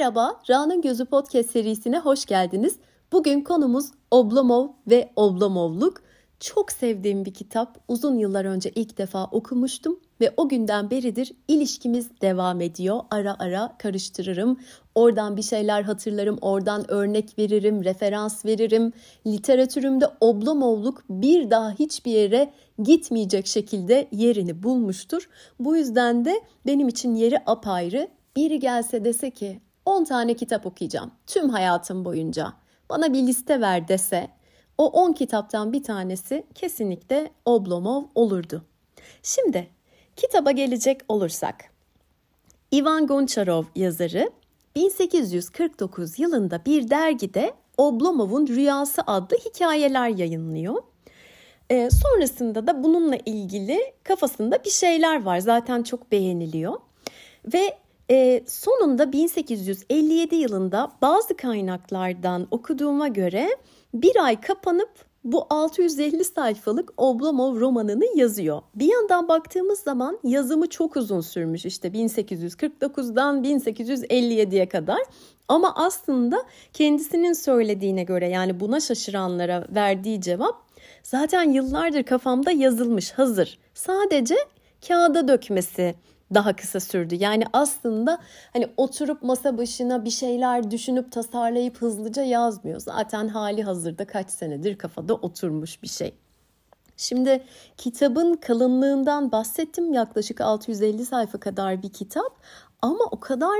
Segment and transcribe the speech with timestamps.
[0.00, 2.76] Merhaba, Ra'nın Gözü Podcast serisine hoş geldiniz.
[3.12, 6.02] Bugün konumuz Oblomov ve Oblomovluk.
[6.40, 7.78] Çok sevdiğim bir kitap.
[7.88, 13.00] Uzun yıllar önce ilk defa okumuştum ve o günden beridir ilişkimiz devam ediyor.
[13.10, 14.60] Ara ara karıştırırım.
[14.94, 18.92] Oradan bir şeyler hatırlarım, oradan örnek veririm, referans veririm.
[19.26, 25.28] Literatürümde Oblomovluk bir daha hiçbir yere gitmeyecek şekilde yerini bulmuştur.
[25.58, 28.08] Bu yüzden de benim için yeri apayrı.
[28.36, 32.52] Biri gelse dese ki 10 tane kitap okuyacağım tüm hayatım boyunca.
[32.90, 34.28] Bana bir liste ver dese
[34.78, 38.64] o 10 kitaptan bir tanesi kesinlikle Oblomov olurdu.
[39.22, 39.70] Şimdi
[40.16, 41.70] kitaba gelecek olursak.
[42.74, 44.30] Ivan Goncharov yazarı
[44.76, 50.82] 1849 yılında bir dergide Oblomov'un Rüyası adlı hikayeler yayınlıyor.
[51.70, 55.38] Ee, sonrasında da bununla ilgili kafasında bir şeyler var.
[55.38, 56.80] Zaten çok beğeniliyor.
[57.52, 57.78] Ve
[58.10, 63.56] e, sonunda 1857 yılında bazı kaynaklardan okuduğuma göre
[63.94, 64.90] bir ay kapanıp
[65.24, 68.62] bu 650 sayfalık Oblomov romanını yazıyor.
[68.74, 75.00] Bir yandan baktığımız zaman yazımı çok uzun sürmüş işte 1849'dan 1857'ye kadar.
[75.48, 80.62] Ama aslında kendisinin söylediğine göre yani buna şaşıranlara verdiği cevap
[81.02, 83.58] zaten yıllardır kafamda yazılmış hazır.
[83.74, 84.36] Sadece
[84.88, 85.94] kağıda dökmesi
[86.34, 87.14] daha kısa sürdü.
[87.14, 88.18] Yani aslında
[88.52, 92.80] hani oturup masa başına bir şeyler düşünüp tasarlayıp hızlıca yazmıyor.
[92.80, 96.14] Zaten hali hazırda kaç senedir kafada oturmuş bir şey.
[96.96, 97.44] Şimdi
[97.76, 99.92] kitabın kalınlığından bahsettim.
[99.92, 102.40] Yaklaşık 650 sayfa kadar bir kitap.
[102.82, 103.58] Ama o kadar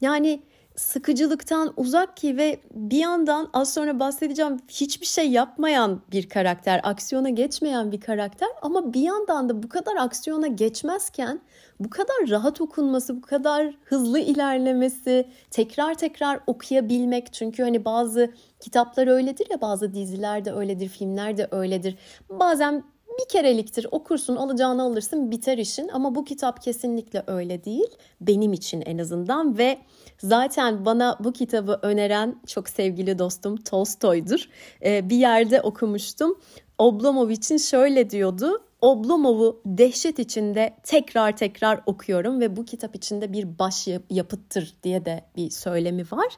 [0.00, 0.42] yani
[0.76, 7.30] sıkıcılıktan uzak ki ve bir yandan az sonra bahsedeceğim hiçbir şey yapmayan bir karakter, aksiyona
[7.30, 11.40] geçmeyen bir karakter ama bir yandan da bu kadar aksiyona geçmezken
[11.80, 18.30] bu kadar rahat okunması, bu kadar hızlı ilerlemesi, tekrar tekrar okuyabilmek çünkü hani bazı
[18.60, 21.96] kitaplar öyledir ya bazı diziler de öyledir, filmler de öyledir.
[22.30, 22.84] Bazen
[23.18, 27.88] bir kereliktir okursun alacağını alırsın biter işin ama bu kitap kesinlikle öyle değil
[28.20, 29.78] benim için en azından ve
[30.18, 34.48] zaten bana bu kitabı öneren çok sevgili dostum Tolstoy'dur.
[34.84, 36.38] Ee, bir yerde okumuştum.
[36.78, 38.62] Oblomov için şöyle diyordu.
[38.84, 45.24] Oblomov'u dehşet içinde tekrar tekrar okuyorum ve bu kitap içinde bir baş yapıttır diye de
[45.36, 46.28] bir söylemi var.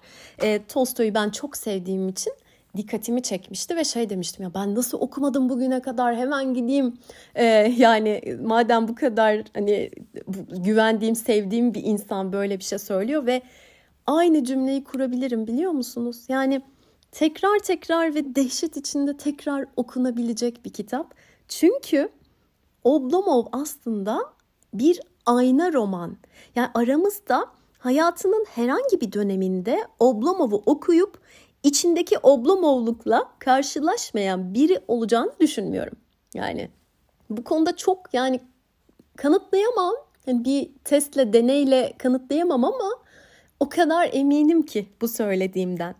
[0.43, 2.33] E, Tolstoy'u ben çok sevdiğim için
[2.77, 6.17] dikkatimi çekmişti ve şey demiştim ya ben nasıl okumadım bugüne kadar?
[6.17, 6.95] Hemen gideyim.
[7.35, 7.45] Ee,
[7.77, 9.91] yani madem bu kadar hani
[10.49, 13.43] güvendiğim sevdiğim bir insan böyle bir şey söylüyor ve
[14.07, 16.25] aynı cümleyi kurabilirim biliyor musunuz?
[16.29, 16.63] Yani
[17.13, 21.15] tekrar tekrar ve dehşet içinde tekrar okunabilecek bir kitap.
[21.49, 22.09] Çünkü
[22.85, 24.19] Oblomov aslında
[24.75, 26.17] bir ayna roman.
[26.55, 27.47] Yani aramızda
[27.79, 31.19] hayatının herhangi bir döneminde Oblomov'u okuyup
[31.67, 35.99] içindeki Oblomovlukla karşılaşmayan biri olacağını düşünmüyorum.
[36.35, 36.71] Yani
[37.31, 38.41] bu konuda çok yani
[39.17, 39.95] kanıtlayamam.
[40.27, 42.91] Yani bir testle, deneyle kanıtlayamam ama
[43.61, 45.95] o kadar eminim ki bu söylediğimden.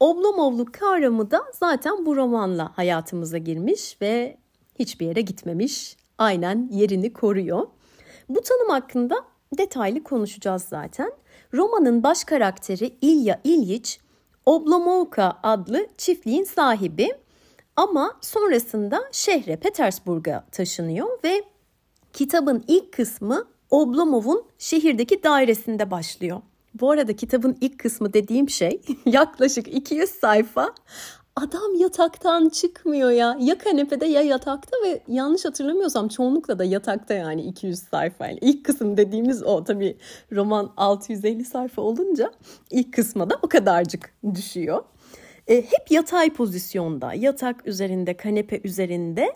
[0.00, 4.36] Oblomovluk kavramı da zaten bu romanla hayatımıza girmiş ve
[4.78, 5.96] hiçbir yere gitmemiş.
[6.18, 7.66] Aynen yerini koruyor.
[8.28, 9.24] Bu tanım hakkında
[9.58, 11.12] detaylı konuşacağız zaten.
[11.54, 14.00] Romanın baş karakteri İlya İlyiç
[14.48, 17.08] Oblomovka adlı çiftliğin sahibi
[17.76, 21.42] ama sonrasında şehre Petersburg'a taşınıyor ve
[22.12, 26.40] kitabın ilk kısmı Oblomov'un şehirdeki dairesinde başlıyor.
[26.74, 30.74] Bu arada kitabın ilk kısmı dediğim şey yaklaşık 200 sayfa
[31.38, 33.36] adam yataktan çıkmıyor ya.
[33.40, 38.26] Ya kanepede ya yatakta ve yanlış hatırlamıyorsam çoğunlukla da yatakta yani 200 sayfa.
[38.26, 39.96] Yani ilk kısım dediğimiz o tabii
[40.32, 42.32] roman 650 sayfa olunca
[42.70, 44.84] ilk kısma da o kadarcık düşüyor.
[45.48, 49.32] E, hep yatay pozisyonda, yatak üzerinde, kanepe üzerinde.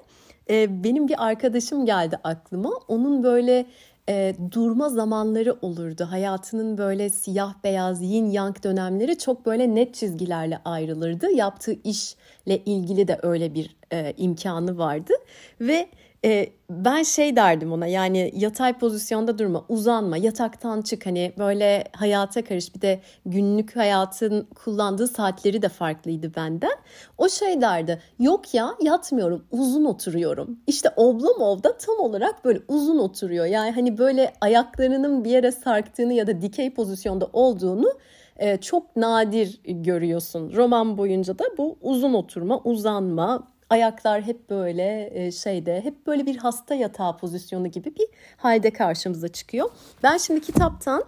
[0.50, 2.70] E, benim bir arkadaşım geldi aklıma.
[2.88, 3.66] Onun böyle
[4.08, 6.06] e, durma zamanları olurdu.
[6.10, 11.30] Hayatının böyle siyah beyaz yin yang dönemleri çok böyle net çizgilerle ayrılırdı.
[11.30, 15.12] Yaptığı işle ilgili de öyle bir e, imkanı vardı
[15.60, 15.88] ve
[16.24, 22.44] e, ben şey derdim ona yani yatay pozisyonda durma, uzanma, yataktan çık hani böyle hayata
[22.44, 22.74] karış.
[22.74, 26.72] Bir de günlük hayatın kullandığı saatleri de farklıydı benden.
[27.18, 30.58] O şey derdi yok ya yatmıyorum uzun oturuyorum.
[30.66, 33.46] İşte Oblomov da tam olarak böyle uzun oturuyor.
[33.46, 37.92] Yani hani böyle ayaklarının bir yere sarktığını ya da dikey pozisyonda olduğunu
[38.36, 40.52] e, çok nadir görüyorsun.
[40.56, 46.36] Roman boyunca da bu uzun oturma, uzanma, ayaklar hep böyle e, şeyde hep böyle bir
[46.36, 49.70] hasta yatağı pozisyonu gibi bir halde karşımıza çıkıyor.
[50.02, 51.04] Ben şimdi kitaptan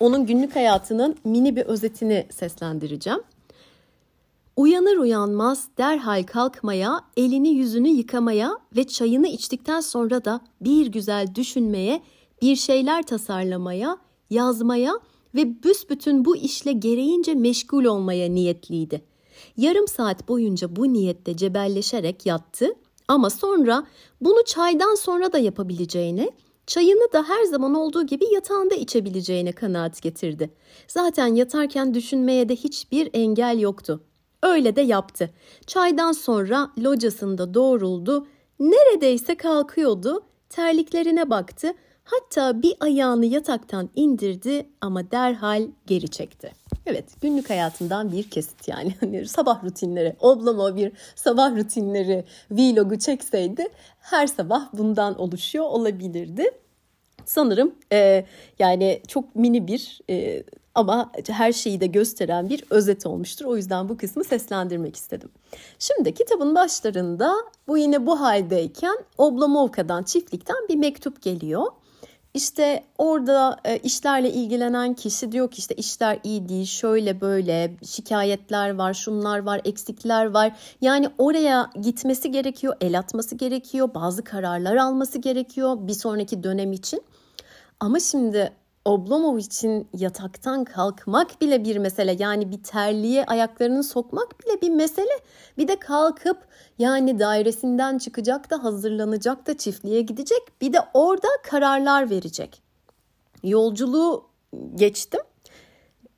[0.00, 3.20] onun günlük hayatının mini bir özetini seslendireceğim.
[4.56, 12.02] Uyanır uyanmaz derhal kalkmaya, elini yüzünü yıkamaya ve çayını içtikten sonra da bir güzel düşünmeye,
[12.42, 13.98] bir şeyler tasarlamaya,
[14.30, 14.92] yazmaya
[15.34, 19.02] ve büsbütün bu işle gereğince meşgul olmaya niyetliydi.
[19.58, 22.74] Yarım saat boyunca bu niyette cebelleşerek yattı
[23.08, 23.86] ama sonra
[24.20, 26.30] bunu çaydan sonra da yapabileceğine,
[26.66, 30.50] çayını da her zaman olduğu gibi yatağında içebileceğine kanaat getirdi.
[30.88, 34.04] Zaten yatarken düşünmeye de hiçbir engel yoktu.
[34.42, 35.30] Öyle de yaptı.
[35.66, 38.26] Çaydan sonra locasında doğruldu.
[38.60, 40.24] Neredeyse kalkıyordu.
[40.48, 41.72] Terliklerine baktı.
[42.04, 46.52] Hatta bir ayağını yataktan indirdi ama derhal geri çekti.
[46.90, 48.94] Evet günlük hayatından bir kesit yani.
[49.00, 53.68] Hani sabah rutinleri, oblama bir sabah rutinleri vlogu çekseydi
[54.00, 56.50] her sabah bundan oluşuyor olabilirdi.
[57.24, 58.24] Sanırım e,
[58.58, 60.42] yani çok mini bir e,
[60.74, 63.44] ama her şeyi de gösteren bir özet olmuştur.
[63.44, 65.28] O yüzden bu kısmı seslendirmek istedim.
[65.78, 67.34] Şimdi kitabın başlarında
[67.68, 71.62] bu yine bu haldeyken Oblomovka'dan çiftlikten bir mektup geliyor.
[72.34, 78.74] İşte orada e, işlerle ilgilenen kişi diyor ki işte işler iyi değil, şöyle böyle şikayetler
[78.74, 80.56] var, şunlar var, eksikler var.
[80.80, 87.02] Yani oraya gitmesi gerekiyor, el atması gerekiyor, bazı kararlar alması gerekiyor bir sonraki dönem için.
[87.80, 88.52] Ama şimdi
[88.88, 92.16] Oblomov için yataktan kalkmak bile bir mesele.
[92.18, 95.18] Yani bir terliğe ayaklarını sokmak bile bir mesele.
[95.58, 96.38] Bir de kalkıp
[96.78, 100.42] yani dairesinden çıkacak da hazırlanacak da çiftliğe gidecek.
[100.60, 102.62] Bir de orada kararlar verecek.
[103.42, 104.24] Yolculuğu
[104.74, 105.20] geçtim.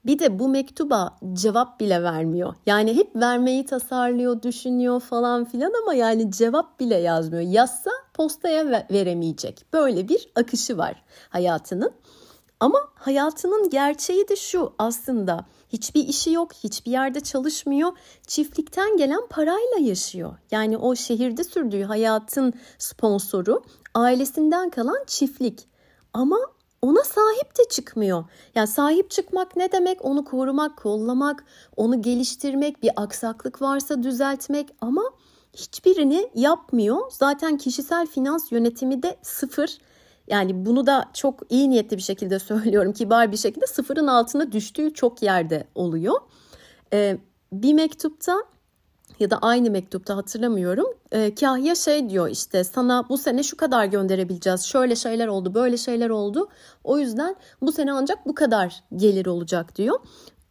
[0.06, 2.54] Bir de bu mektuba cevap bile vermiyor.
[2.66, 7.42] Yani hep vermeyi tasarlıyor, düşünüyor falan filan ama yani cevap bile yazmıyor.
[7.42, 9.64] Yazsa postaya veremeyecek.
[9.72, 11.92] Böyle bir akışı var hayatının.
[12.60, 15.44] Ama hayatının gerçeği de şu aslında.
[15.68, 17.92] Hiçbir işi yok, hiçbir yerde çalışmıyor.
[18.26, 20.36] Çiftlikten gelen parayla yaşıyor.
[20.50, 23.62] Yani o şehirde sürdüğü hayatın sponsoru
[23.94, 25.68] ailesinden kalan çiftlik.
[26.12, 26.38] Ama
[26.82, 28.24] ona sahip de çıkmıyor.
[28.54, 30.04] Yani sahip çıkmak ne demek?
[30.04, 31.44] Onu korumak, kollamak,
[31.76, 35.02] onu geliştirmek, bir aksaklık varsa düzeltmek ama
[35.54, 37.00] hiçbirini yapmıyor.
[37.10, 39.78] Zaten kişisel finans yönetimi de sıfır.
[40.30, 44.94] Yani bunu da çok iyi niyetli bir şekilde söylüyorum, kibar bir şekilde sıfırın altına düştüğü
[44.94, 46.14] çok yerde oluyor.
[46.92, 47.18] Ee,
[47.52, 48.36] bir mektupta
[49.20, 50.86] ya da aynı mektupta hatırlamıyorum.
[51.12, 54.62] E, kahya şey diyor işte sana bu sene şu kadar gönderebileceğiz.
[54.62, 56.48] Şöyle şeyler oldu, böyle şeyler oldu.
[56.84, 60.00] O yüzden bu sene ancak bu kadar gelir olacak diyor.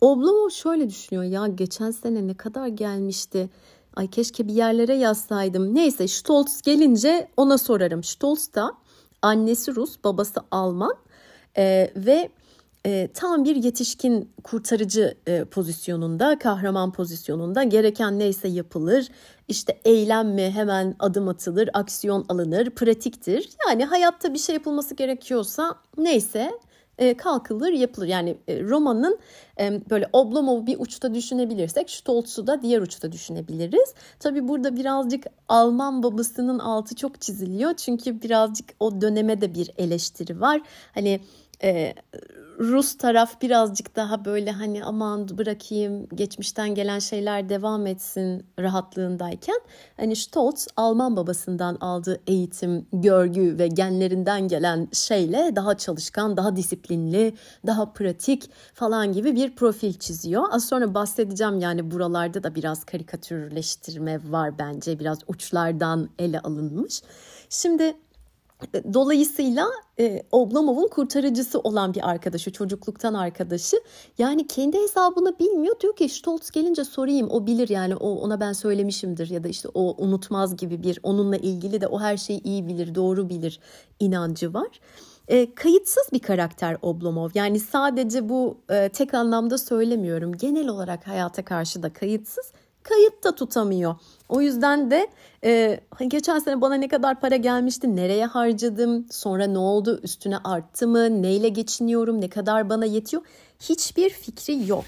[0.01, 3.49] Oblomov şöyle düşünüyor ya geçen sene ne kadar gelmişti.
[3.95, 5.75] Ay keşke bir yerlere yazsaydım.
[5.75, 8.03] Neyse Stolz gelince ona sorarım.
[8.03, 8.71] Stolz da
[9.21, 10.95] annesi Rus, babası Alman
[11.57, 12.29] e, ve
[12.85, 19.07] e, tam bir yetişkin kurtarıcı e, pozisyonunda, kahraman pozisyonunda gereken neyse yapılır.
[19.47, 23.49] İşte eylem mi hemen adım atılır, aksiyon alınır, pratiktir.
[23.67, 26.51] Yani hayatta bir şey yapılması gerekiyorsa neyse
[26.99, 28.07] e, kalkılır yapılır.
[28.07, 29.19] Yani e, romanın
[29.59, 33.93] e, böyle Oblomov'u bir uçta düşünebilirsek Stoltz'u da diğer uçta düşünebiliriz.
[34.19, 37.73] Tabi burada birazcık Alman babasının altı çok çiziliyor.
[37.73, 40.61] Çünkü birazcık o döneme de bir eleştiri var.
[40.93, 41.19] Hani
[41.63, 41.93] e,
[42.59, 49.59] Rus taraf birazcık daha böyle hani aman bırakayım geçmişten gelen şeyler devam etsin rahatlığındayken
[49.97, 57.33] hani Stolz Alman babasından aldığı eğitim, görgü ve genlerinden gelen şeyle daha çalışkan, daha disiplinli,
[57.67, 60.43] daha pratik falan gibi bir profil çiziyor.
[60.51, 67.01] Az sonra bahsedeceğim yani buralarda da biraz karikatürleştirme var bence biraz uçlardan ele alınmış.
[67.49, 67.93] Şimdi
[68.93, 69.67] Dolayısıyla
[69.99, 73.77] e, Oblomov'un kurtarıcısı olan bir arkadaşı, çocukluktan arkadaşı.
[74.17, 75.79] Yani kendi hesabını bilmiyor.
[75.79, 79.69] Diyor ki Stoltz gelince sorayım o bilir yani o ona ben söylemişimdir ya da işte
[79.73, 83.59] o unutmaz gibi bir onunla ilgili de o her şeyi iyi bilir, doğru bilir
[83.99, 84.79] inancı var.
[85.27, 87.29] E, kayıtsız bir karakter Oblomov.
[87.33, 90.33] Yani sadece bu e, tek anlamda söylemiyorum.
[90.33, 92.51] Genel olarak hayata karşı da kayıtsız
[92.83, 93.95] kayıt da tutamıyor.
[94.29, 95.07] O yüzden de
[95.43, 100.87] e, geçen sene bana ne kadar para gelmişti, nereye harcadım, sonra ne oldu, üstüne arttı
[100.87, 103.23] mı, neyle geçiniyorum, ne kadar bana yetiyor
[103.59, 104.85] hiçbir fikri yok.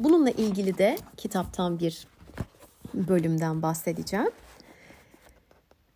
[0.00, 2.06] Bununla ilgili de kitaptan bir
[2.94, 4.30] bölümden bahsedeceğim.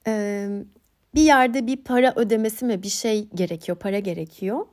[0.06, 0.48] Ee,
[1.14, 4.66] bir yerde bir para ödemesi mi bir şey gerekiyor, para gerekiyor.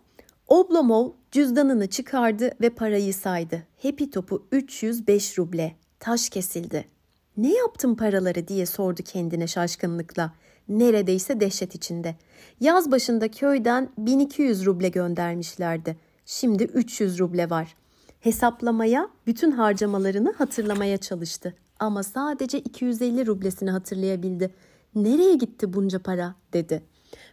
[0.47, 3.63] Oblomov cüzdanını çıkardı ve parayı saydı.
[3.77, 5.75] Hepi topu 305 ruble.
[5.99, 6.85] Taş kesildi.
[7.37, 10.33] Ne yaptın paraları diye sordu kendine şaşkınlıkla.
[10.69, 12.15] Neredeyse dehşet içinde.
[12.59, 15.97] Yaz başında köyden 1200 ruble göndermişlerdi.
[16.25, 17.75] Şimdi 300 ruble var.
[18.19, 21.55] Hesaplamaya, bütün harcamalarını hatırlamaya çalıştı.
[21.79, 24.53] Ama sadece 250 rublesini hatırlayabildi.
[24.95, 26.83] Nereye gitti bunca para dedi.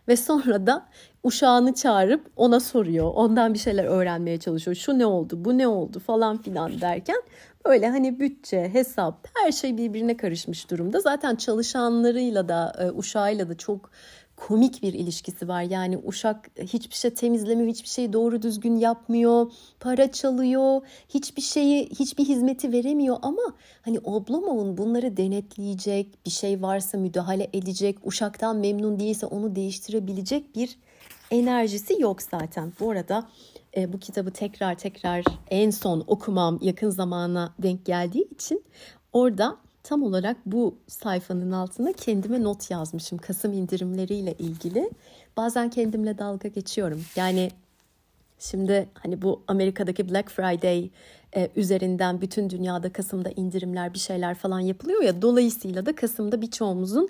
[0.08, 0.86] Ve sonra da
[1.25, 3.10] uşağını çağırıp ona soruyor.
[3.14, 4.75] Ondan bir şeyler öğrenmeye çalışıyor.
[4.75, 7.22] Şu ne oldu, bu ne oldu falan filan derken
[7.66, 11.00] Öyle hani bütçe, hesap her şey birbirine karışmış durumda.
[11.00, 13.90] Zaten çalışanlarıyla da e, uşağıyla da çok
[14.37, 15.62] komik bir ilişkisi var.
[15.62, 22.25] Yani uşak hiçbir şey temizlemiyor, hiçbir şeyi doğru düzgün yapmıyor, para çalıyor, hiçbir şeyi, hiçbir
[22.25, 23.43] hizmeti veremiyor ama
[23.83, 30.78] hani Oblomov'un bunları denetleyecek, bir şey varsa müdahale edecek, uşaktan memnun değilse onu değiştirebilecek bir
[31.31, 32.73] enerjisi yok zaten.
[32.81, 33.28] Bu arada
[33.76, 38.64] e, bu kitabı tekrar tekrar en son okumam yakın zamana denk geldiği için
[39.12, 44.90] orada tam olarak bu sayfanın altına kendime not yazmışım Kasım indirimleriyle ilgili.
[45.37, 47.05] Bazen kendimle dalga geçiyorum.
[47.16, 47.50] Yani
[48.38, 50.90] şimdi hani bu Amerika'daki Black Friday
[51.37, 57.09] e, üzerinden bütün dünyada Kasım'da indirimler bir şeyler falan yapılıyor ya dolayısıyla da Kasım'da birçoğumuzun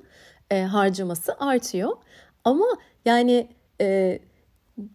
[0.51, 1.97] e, harcaması artıyor.
[2.45, 2.67] Ama
[3.05, 3.49] yani
[3.81, 4.19] e,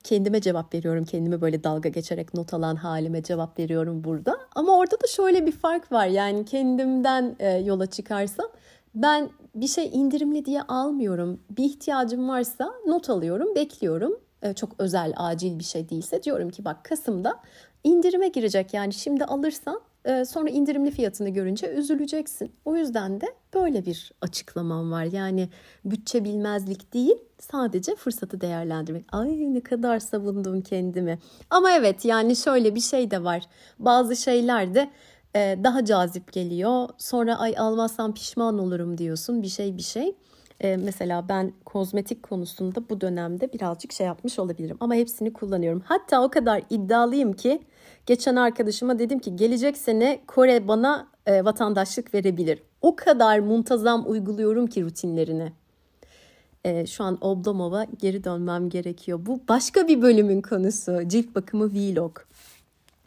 [0.04, 1.06] kendime cevap veriyorum.
[1.06, 4.38] Kendime böyle dalga geçerek not alan halime cevap veriyorum burada.
[4.56, 6.08] Ama orada da şöyle bir fark var.
[6.08, 8.48] Yani kendimden e, yola çıkarsam
[8.96, 11.40] ben bir şey indirimli diye almıyorum.
[11.50, 14.20] Bir ihtiyacım varsa not alıyorum, bekliyorum.
[14.42, 17.40] E, çok özel, acil bir şey değilse diyorum ki bak Kasım'da
[17.84, 18.74] indirime girecek.
[18.74, 19.82] Yani şimdi alırsan
[20.26, 22.52] sonra indirimli fiyatını görünce üzüleceksin.
[22.66, 25.04] O yüzden de böyle bir açıklamam var.
[25.04, 25.50] Yani
[25.86, 29.06] bütçe bilmezlik değil, sadece fırsatı değerlendirmek.
[29.12, 31.20] Ay ne kadar savundum kendimi.
[31.50, 33.44] Ama evet yani şöyle bir şey de var.
[33.80, 34.90] Bazı şeyler de
[35.36, 36.90] e, daha cazip geliyor.
[36.98, 39.42] Sonra ay almazsam pişman olurum diyorsun.
[39.42, 40.16] Bir şey bir şey.
[40.60, 44.78] E, mesela ben kozmetik konusunda bu dönemde birazcık şey yapmış olabilirim.
[44.80, 45.84] Ama hepsini kullanıyorum.
[45.86, 47.62] Hatta o kadar iddialıyım ki
[48.12, 52.64] geçen arkadaşıma dedim ki gelecek sene Kore bana e, vatandaşlık verebilir.
[52.82, 55.52] O kadar muntazam uyguluyorum ki rutinlerini.
[56.64, 59.20] E, şu an Oblomov'a geri dönmem gerekiyor.
[59.26, 61.08] Bu başka bir bölümün konusu.
[61.08, 62.20] Cilt bakımı vlog.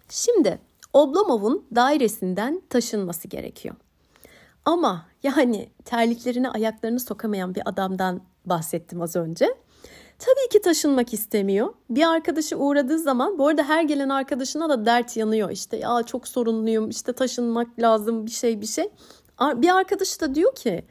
[0.08, 0.58] Şimdi
[0.92, 3.75] Oblomov'un dairesinden taşınması gerekiyor.
[4.64, 9.54] Ama yani terliklerine ayaklarını sokamayan bir adamdan bahsettim az önce.
[10.18, 11.75] Tabii ki taşınmak istemiyor.
[11.90, 15.50] Bir arkadaşı uğradığı zaman bu arada her gelen arkadaşına da dert yanıyor.
[15.50, 18.85] İşte ya çok sorunluyum işte taşınmak lazım bir şey bir şey.
[19.40, 20.85] Bir arkadaşı da diyor ki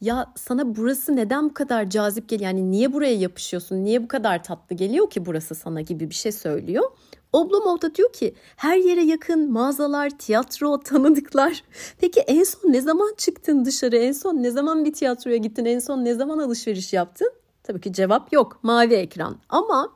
[0.00, 2.50] ya sana burası neden bu kadar cazip geliyor?
[2.50, 3.84] Yani niye buraya yapışıyorsun?
[3.84, 6.84] Niye bu kadar tatlı geliyor ki burası sana gibi bir şey söylüyor.
[7.32, 11.64] Oblomov da diyor ki her yere yakın mağazalar, tiyatro, tanıdıklar.
[12.00, 13.96] Peki en son ne zaman çıktın dışarı?
[13.96, 15.64] En son ne zaman bir tiyatroya gittin?
[15.64, 17.32] En son ne zaman alışveriş yaptın?
[17.68, 18.58] Tabii ki cevap yok.
[18.62, 19.36] Mavi ekran.
[19.48, 19.92] Ama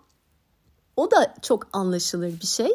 [0.97, 2.71] o da çok anlaşılır bir şey.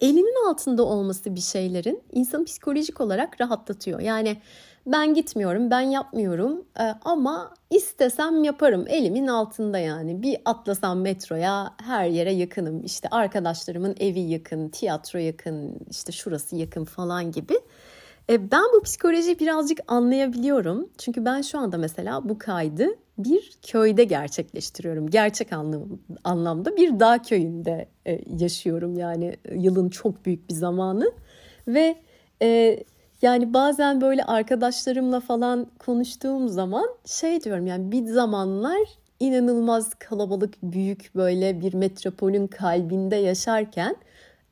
[0.00, 4.00] Elinin altında olması bir şeylerin insanı psikolojik olarak rahatlatıyor.
[4.00, 4.42] Yani
[4.86, 8.84] ben gitmiyorum, ben yapmıyorum e, ama istesem yaparım.
[8.88, 10.22] Elimin altında yani.
[10.22, 12.84] Bir atlasam metroya her yere yakınım.
[12.84, 17.54] İşte arkadaşlarımın evi yakın, tiyatro yakın, işte şurası yakın falan gibi.
[18.30, 20.88] E, ben bu psikolojiyi birazcık anlayabiliyorum.
[20.98, 25.10] Çünkü ben şu anda mesela bu kaydı bir köyde gerçekleştiriyorum.
[25.10, 25.82] Gerçek anlam,
[26.24, 31.12] anlamda bir dağ köyünde e, yaşıyorum yani yılın çok büyük bir zamanı.
[31.68, 31.96] Ve
[32.42, 32.78] e,
[33.22, 38.78] yani bazen böyle arkadaşlarımla falan konuştuğum zaman şey diyorum yani bir zamanlar
[39.20, 43.96] inanılmaz kalabalık büyük böyle bir metropolün kalbinde yaşarken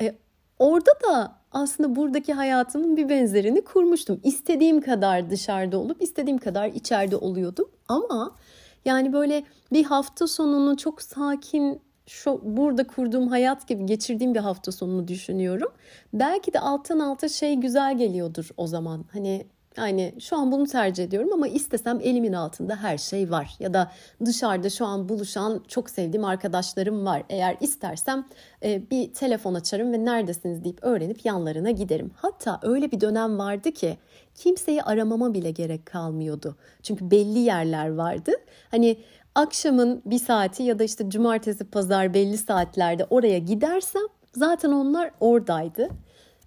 [0.01, 0.15] e,
[0.59, 4.21] orada da aslında buradaki hayatımın bir benzerini kurmuştum.
[4.25, 7.69] İstediğim kadar dışarıda olup istediğim kadar içeride oluyordum.
[7.89, 8.37] Ama
[8.85, 14.73] yani böyle bir hafta sonunu çok sakin şu burada kurduğum hayat gibi geçirdiğim bir hafta
[14.73, 15.73] sonunu düşünüyorum.
[16.13, 19.05] Belki de alttan alta şey güzel geliyordur o zaman.
[19.13, 19.47] Hani
[19.77, 23.57] yani şu an bunu tercih ediyorum ama istesem elimin altında her şey var.
[23.61, 23.91] Ya da
[24.25, 27.23] dışarıda şu an buluşan çok sevdiğim arkadaşlarım var.
[27.29, 28.27] Eğer istersem
[28.63, 32.11] e, bir telefon açarım ve neredesiniz deyip öğrenip yanlarına giderim.
[32.17, 33.97] Hatta öyle bir dönem vardı ki
[34.35, 36.57] kimseyi aramama bile gerek kalmıyordu.
[36.83, 38.33] Çünkü belli yerler vardı.
[38.71, 38.97] Hani
[39.35, 44.03] akşamın bir saati ya da işte cumartesi pazar belli saatlerde oraya gidersem
[44.33, 45.89] zaten onlar oradaydı.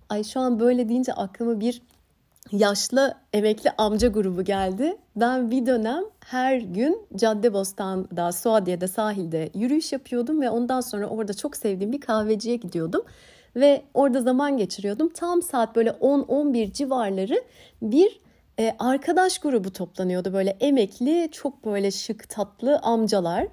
[0.09, 1.81] Ay şu an böyle deyince aklıma bir
[2.51, 4.97] yaşlı emekli amca grubu geldi.
[5.15, 11.57] Ben bir dönem her gün Caddebostan'da, Suadiye'de, sahilde yürüyüş yapıyordum ve ondan sonra orada çok
[11.57, 13.01] sevdiğim bir kahveciye gidiyordum.
[13.55, 15.09] Ve orada zaman geçiriyordum.
[15.09, 17.43] Tam saat böyle 10-11 civarları
[17.81, 18.19] bir
[18.59, 23.47] e, arkadaş grubu toplanıyordu böyle emekli çok böyle şık tatlı amcalar.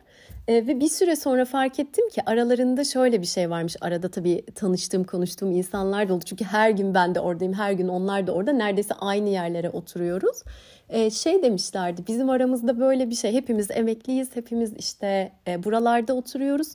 [0.48, 3.76] E, ve bir süre sonra fark ettim ki aralarında şöyle bir şey varmış.
[3.80, 6.24] Arada tabii tanıştığım, konuştuğum insanlar da oldu.
[6.24, 8.52] Çünkü her gün ben de oradayım, her gün onlar da orada.
[8.52, 10.42] Neredeyse aynı yerlere oturuyoruz.
[10.88, 13.32] E, şey demişlerdi, bizim aramızda böyle bir şey.
[13.32, 16.68] Hepimiz emekliyiz, hepimiz işte e, buralarda oturuyoruz.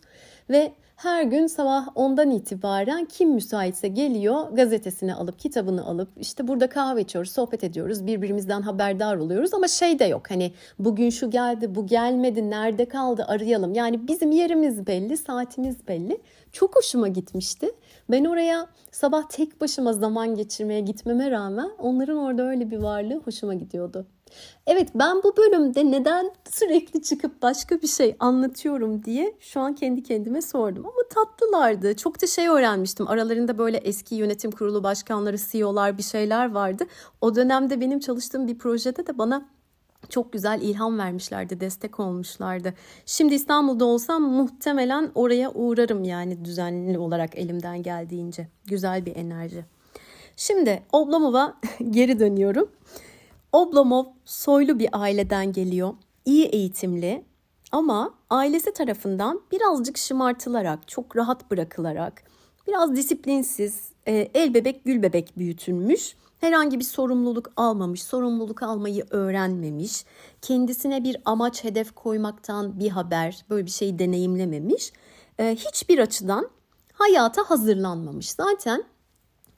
[0.49, 0.71] Ve
[1.03, 7.01] her gün sabah ondan itibaren kim müsaitse geliyor gazetesini alıp kitabını alıp işte burada kahve
[7.01, 9.53] içiyoruz sohbet ediyoruz birbirimizden haberdar oluyoruz.
[9.53, 13.73] Ama şey de yok hani bugün şu geldi bu gelmedi nerede kaldı arayalım.
[13.73, 16.21] Yani bizim yerimiz belli saatimiz belli.
[16.51, 17.71] Çok hoşuma gitmişti
[18.11, 23.53] ben oraya sabah tek başıma zaman geçirmeye gitmeme rağmen onların orada öyle bir varlığı hoşuma
[23.53, 24.05] gidiyordu.
[24.67, 30.03] Evet ben bu bölümde neden sürekli çıkıp başka bir şey anlatıyorum diye şu an kendi
[30.03, 30.85] kendime sordum.
[30.85, 31.95] Ama tatlılardı.
[31.95, 33.07] Çok da şey öğrenmiştim.
[33.07, 36.83] Aralarında böyle eski yönetim kurulu başkanları, CEO'lar bir şeyler vardı.
[37.21, 39.45] O dönemde benim çalıştığım bir projede de bana
[40.09, 42.73] çok güzel ilham vermişlerdi, destek olmuşlardı.
[43.05, 48.47] Şimdi İstanbul'da olsam muhtemelen oraya uğrarım yani düzenli olarak elimden geldiğince.
[48.65, 49.65] Güzel bir enerji.
[50.37, 51.57] Şimdi Oblomov'a
[51.89, 52.71] geri dönüyorum.
[53.51, 55.93] Oblomov soylu bir aileden geliyor.
[56.25, 57.25] İyi eğitimli
[57.71, 62.23] ama ailesi tarafından birazcık şımartılarak, çok rahat bırakılarak,
[62.67, 66.15] biraz disiplinsiz, e, el bebek gül bebek büyütülmüş.
[66.41, 70.05] Herhangi bir sorumluluk almamış, sorumluluk almayı öğrenmemiş,
[70.41, 74.93] kendisine bir amaç hedef koymaktan bir haber, böyle bir şey deneyimlememiş.
[75.39, 76.49] E, hiçbir açıdan
[76.93, 78.31] hayata hazırlanmamış.
[78.31, 78.83] Zaten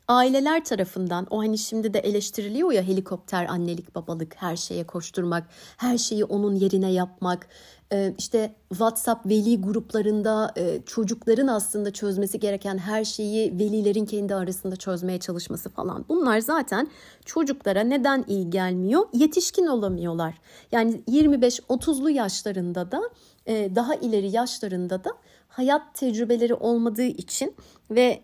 [0.07, 5.43] aileler tarafından o hani şimdi de eleştiriliyor ya helikopter annelik babalık her şeye koşturmak
[5.77, 7.47] her şeyi onun yerine yapmak.
[7.91, 14.75] E, işte WhatsApp veli gruplarında e, çocukların aslında çözmesi gereken her şeyi velilerin kendi arasında
[14.75, 16.05] çözmeye çalışması falan.
[16.09, 16.87] Bunlar zaten
[17.25, 19.07] çocuklara neden iyi gelmiyor?
[19.13, 20.33] Yetişkin olamıyorlar.
[20.71, 23.01] Yani 25-30'lu yaşlarında da
[23.45, 25.09] e, daha ileri yaşlarında da
[25.47, 27.55] hayat tecrübeleri olmadığı için
[27.91, 28.23] ve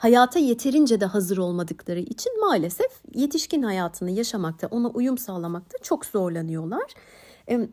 [0.00, 6.94] hayata yeterince de hazır olmadıkları için maalesef yetişkin hayatını yaşamakta, ona uyum sağlamakta çok zorlanıyorlar.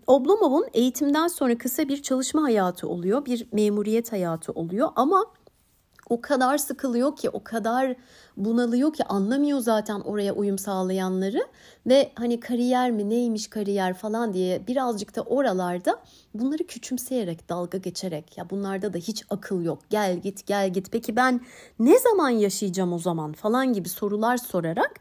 [0.07, 5.25] Oblomov'un eğitimden sonra kısa bir çalışma hayatı oluyor, bir memuriyet hayatı oluyor ama
[6.09, 7.95] o kadar sıkılıyor ki, o kadar
[8.37, 11.47] bunalıyor ki anlamıyor zaten oraya uyum sağlayanları
[11.87, 15.99] ve hani kariyer mi neymiş kariyer falan diye birazcık da oralarda
[16.33, 21.15] bunları küçümseyerek dalga geçerek ya bunlarda da hiç akıl yok gel git gel git peki
[21.15, 21.41] ben
[21.79, 24.99] ne zaman yaşayacağım o zaman falan gibi sorular sorarak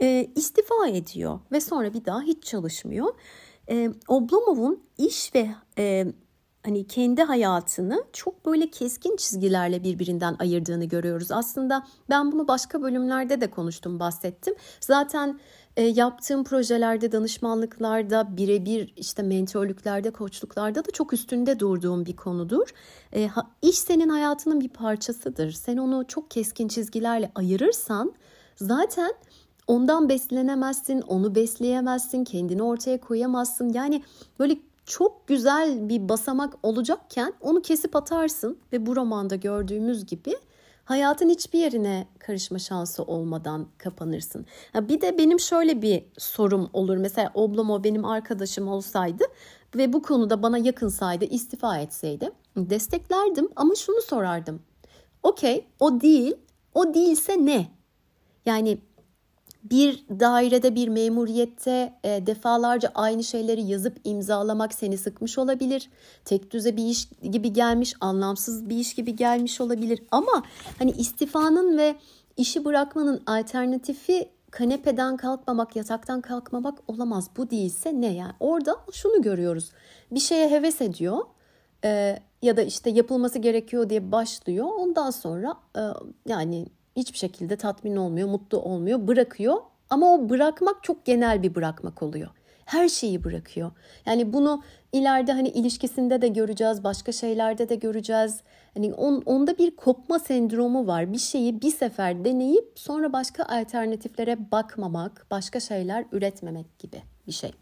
[0.00, 3.14] e, istifa ediyor ve sonra bir daha hiç çalışmıyor.
[3.70, 6.06] E, Oblomov'un iş ve e,
[6.68, 11.32] hani kendi hayatını çok böyle keskin çizgilerle birbirinden ayırdığını görüyoruz.
[11.32, 14.54] Aslında ben bunu başka bölümlerde de konuştum, bahsettim.
[14.80, 15.40] Zaten
[15.76, 22.68] e, yaptığım projelerde, danışmanlıklarda, birebir işte mentorluklarda, koçluklarda da çok üstünde durduğum bir konudur.
[23.12, 25.52] E, ha, iş senin hayatının bir parçasıdır.
[25.52, 28.12] Sen onu çok keskin çizgilerle ayırırsan
[28.56, 29.12] zaten
[29.66, 33.72] ondan beslenemezsin, onu besleyemezsin, kendini ortaya koyamazsın.
[33.72, 34.02] Yani
[34.38, 40.34] böyle çok güzel bir basamak olacakken onu kesip atarsın ve bu romanda gördüğümüz gibi
[40.84, 44.46] hayatın hiçbir yerine karışma şansı olmadan kapanırsın.
[44.74, 46.96] bir de benim şöyle bir sorum olur.
[46.96, 49.24] Mesela Oblomo benim arkadaşım olsaydı
[49.76, 54.62] ve bu konuda bana yakınsaydı, istifa etseydi desteklerdim ama şunu sorardım.
[55.22, 56.34] Okey, o değil.
[56.74, 57.68] O değilse ne?
[58.46, 58.78] Yani
[59.70, 65.90] bir dairede bir memuriyette e, defalarca aynı şeyleri yazıp imzalamak seni sıkmış olabilir.
[66.24, 70.02] Tek düze bir iş gibi gelmiş, anlamsız bir iş gibi gelmiş olabilir.
[70.10, 70.42] Ama
[70.78, 71.96] hani istifanın ve
[72.36, 77.30] işi bırakmanın alternatifi kanepeden kalkmamak, yataktan kalkmamak olamaz.
[77.36, 78.32] Bu değilse ne yani?
[78.40, 79.72] Orada şunu görüyoruz.
[80.10, 81.18] Bir şeye heves ediyor
[81.84, 84.66] e, ya da işte yapılması gerekiyor diye başlıyor.
[84.78, 85.82] Ondan sonra e,
[86.26, 86.66] yani
[86.98, 89.56] hiçbir şekilde tatmin olmuyor, mutlu olmuyor, bırakıyor.
[89.90, 92.28] Ama o bırakmak çok genel bir bırakmak oluyor.
[92.64, 93.70] Her şeyi bırakıyor.
[94.06, 98.40] Yani bunu ileride hani ilişkisinde de göreceğiz, başka şeylerde de göreceğiz.
[98.74, 101.12] Hani on, onda bir kopma sendromu var.
[101.12, 107.52] Bir şeyi bir sefer deneyip sonra başka alternatiflere bakmamak, başka şeyler üretmemek gibi bir şey.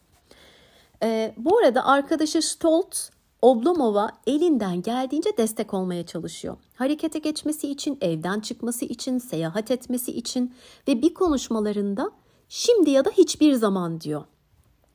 [1.03, 3.11] Ee, bu arada arkadaşı Stoltz
[3.47, 6.57] Oblomova elinden geldiğince destek olmaya çalışıyor.
[6.75, 10.55] Harekete geçmesi için, evden çıkması için, seyahat etmesi için
[10.89, 12.11] ve bir konuşmalarında
[12.49, 14.25] şimdi ya da hiçbir zaman diyor.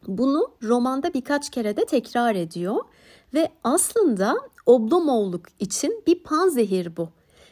[0.08, 2.76] Bunu romanda birkaç kere de tekrar ediyor
[3.34, 4.36] ve aslında
[4.66, 7.10] Oblomovluk için bir panzehir bu.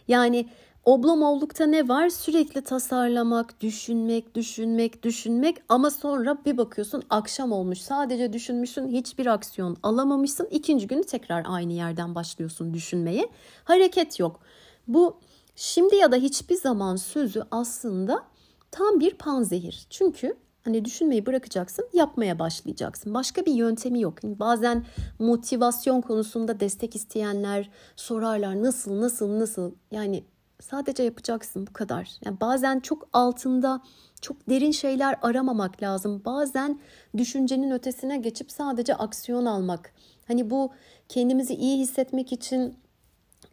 [0.08, 0.50] Yani
[0.90, 2.10] Oblomovlukta ne var?
[2.10, 7.80] Sürekli tasarlamak, düşünmek, düşünmek, düşünmek ama sonra bir bakıyorsun akşam olmuş.
[7.80, 10.48] Sadece düşünmüşsün, hiçbir aksiyon alamamışsın.
[10.52, 13.30] İkinci günü tekrar aynı yerden başlıyorsun düşünmeye.
[13.64, 14.40] Hareket yok.
[14.88, 15.18] Bu
[15.56, 18.24] şimdi ya da hiçbir zaman sözü aslında
[18.72, 19.88] tam bir panzehir.
[19.90, 23.14] Çünkü hani düşünmeyi bırakacaksın, yapmaya başlayacaksın.
[23.14, 24.24] Başka bir yöntemi yok.
[24.24, 24.86] Yani bazen
[25.20, 30.24] motivasyon konusunda destek isteyenler sorarlar nasıl nasıl nasıl yani
[30.62, 32.12] Sadece yapacaksın bu kadar.
[32.26, 33.82] Yani bazen çok altında
[34.22, 36.22] çok derin şeyler aramamak lazım.
[36.26, 36.80] Bazen
[37.18, 39.94] düşüncenin ötesine geçip sadece aksiyon almak.
[40.28, 40.72] Hani bu
[41.10, 42.76] kendimizi iyi hissetmek için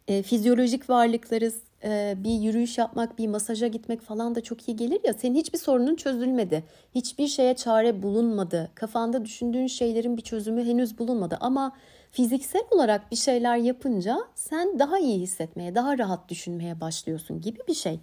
[0.07, 1.55] e, fizyolojik varlıklarız.
[1.83, 5.13] E, bir yürüyüş yapmak, bir masaja gitmek falan da çok iyi gelir ya.
[5.13, 6.63] Senin hiçbir sorunun çözülmedi.
[6.95, 8.71] Hiçbir şeye çare bulunmadı.
[8.75, 11.37] Kafanda düşündüğün şeylerin bir çözümü henüz bulunmadı.
[11.41, 11.73] Ama
[12.11, 17.73] fiziksel olarak bir şeyler yapınca sen daha iyi hissetmeye, daha rahat düşünmeye başlıyorsun gibi bir
[17.73, 17.99] şey.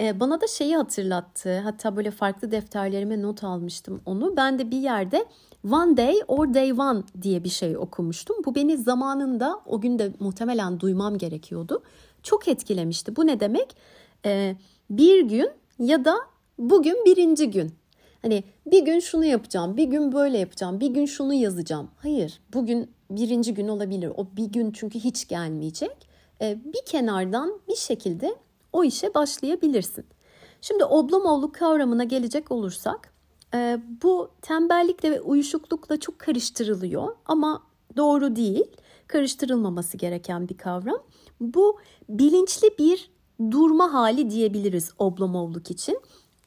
[0.00, 1.58] Ee, bana da şeyi hatırlattı.
[1.58, 4.36] Hatta böyle farklı defterlerime not almıştım onu.
[4.36, 5.24] Ben de bir yerde
[5.70, 8.36] One Day or Day One diye bir şey okumuştum.
[8.44, 11.82] Bu beni zamanında o gün de muhtemelen duymam gerekiyordu.
[12.22, 13.16] Çok etkilemişti.
[13.16, 13.76] Bu ne demek?
[14.26, 14.56] Ee,
[14.90, 16.16] bir gün ya da
[16.58, 17.74] bugün birinci gün.
[18.22, 21.90] Hani bir gün şunu yapacağım, bir gün böyle yapacağım, bir gün şunu yazacağım.
[21.96, 24.12] Hayır, bugün birinci gün olabilir.
[24.16, 26.08] O bir gün çünkü hiç gelmeyecek.
[26.40, 28.36] Ee, bir kenardan bir şekilde
[28.72, 30.04] o işe başlayabilirsin.
[30.60, 33.12] Şimdi Oblomovluk kavramına gelecek olursak
[33.54, 37.62] e, bu tembellikle ve uyuşuklukla çok karıştırılıyor ama
[37.96, 38.64] doğru değil.
[39.06, 41.02] Karıştırılmaması gereken bir kavram.
[41.40, 43.10] Bu bilinçli bir
[43.50, 46.00] durma hali diyebiliriz Oblomovluk için.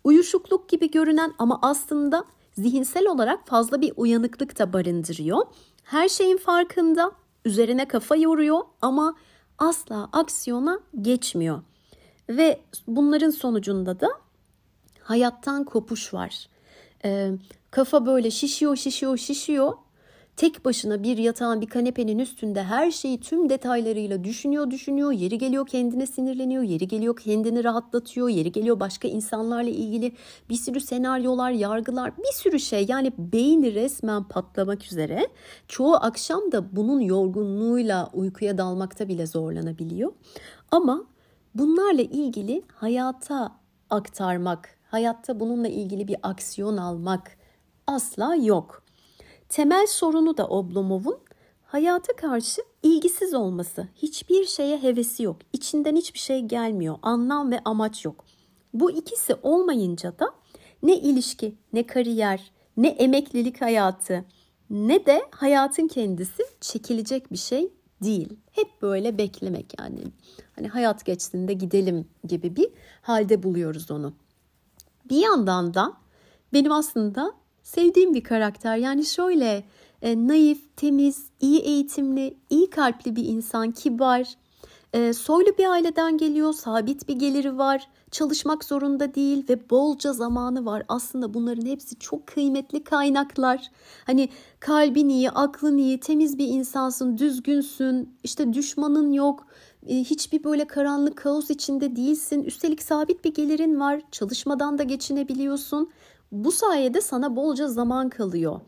[0.03, 5.45] Uyuşukluk gibi görünen ama aslında zihinsel olarak fazla bir uyanıklık da barındırıyor.
[5.85, 7.11] Her şeyin farkında,
[7.45, 9.15] üzerine kafa yoruyor ama
[9.57, 11.61] asla aksiyona geçmiyor.
[12.29, 14.09] Ve bunların sonucunda da
[15.01, 16.47] hayattan kopuş var.
[17.05, 17.31] Ee,
[17.71, 19.73] kafa böyle şişiyor, şişiyor, şişiyor
[20.37, 25.11] tek başına bir yatağın bir kanepenin üstünde her şeyi tüm detaylarıyla düşünüyor düşünüyor.
[25.11, 26.63] Yeri geliyor kendine sinirleniyor.
[26.63, 28.29] Yeri geliyor kendini rahatlatıyor.
[28.29, 30.15] Yeri geliyor başka insanlarla ilgili
[30.49, 32.85] bir sürü senaryolar, yargılar bir sürü şey.
[32.89, 35.27] Yani beyni resmen patlamak üzere.
[35.67, 40.13] Çoğu akşam da bunun yorgunluğuyla uykuya dalmakta bile zorlanabiliyor.
[40.71, 41.03] Ama
[41.55, 43.51] bunlarla ilgili hayata
[43.89, 47.37] aktarmak, hayatta bununla ilgili bir aksiyon almak
[47.87, 48.84] asla yok.
[49.49, 51.17] Temel sorunu da Oblomov'un
[51.63, 53.87] hayata karşı ilgisiz olması.
[53.95, 55.37] Hiçbir şeye hevesi yok.
[55.53, 56.95] İçinden hiçbir şey gelmiyor.
[57.01, 58.25] Anlam ve amaç yok.
[58.73, 60.31] Bu ikisi olmayınca da
[60.83, 64.25] ne ilişki, ne kariyer, ne emeklilik hayatı,
[64.69, 68.33] ne de hayatın kendisi çekilecek bir şey değil.
[68.51, 70.01] Hep böyle beklemek yani.
[70.55, 72.69] Hani hayat geçsin de gidelim gibi bir
[73.01, 74.13] halde buluyoruz onu.
[75.09, 75.93] Bir yandan da
[76.53, 77.33] benim aslında
[77.65, 78.77] sevdiğim bir karakter.
[78.77, 79.63] Yani şöyle
[80.01, 84.35] e, naif, temiz, iyi eğitimli, iyi kalpli bir insan, kibar,
[84.93, 90.65] e, soylu bir aileden geliyor, sabit bir geliri var, çalışmak zorunda değil ve bolca zamanı
[90.65, 90.83] var.
[90.87, 93.71] Aslında bunların hepsi çok kıymetli kaynaklar.
[94.05, 99.47] Hani kalbin iyi, aklın iyi, temiz bir insansın, düzgünsün, işte düşmanın yok,
[99.87, 102.43] e, hiçbir böyle karanlık kaos içinde değilsin.
[102.43, 105.89] Üstelik sabit bir gelirin var, çalışmadan da geçinebiliyorsun.
[106.31, 108.59] Bu sayede sana bolca zaman kalıyor.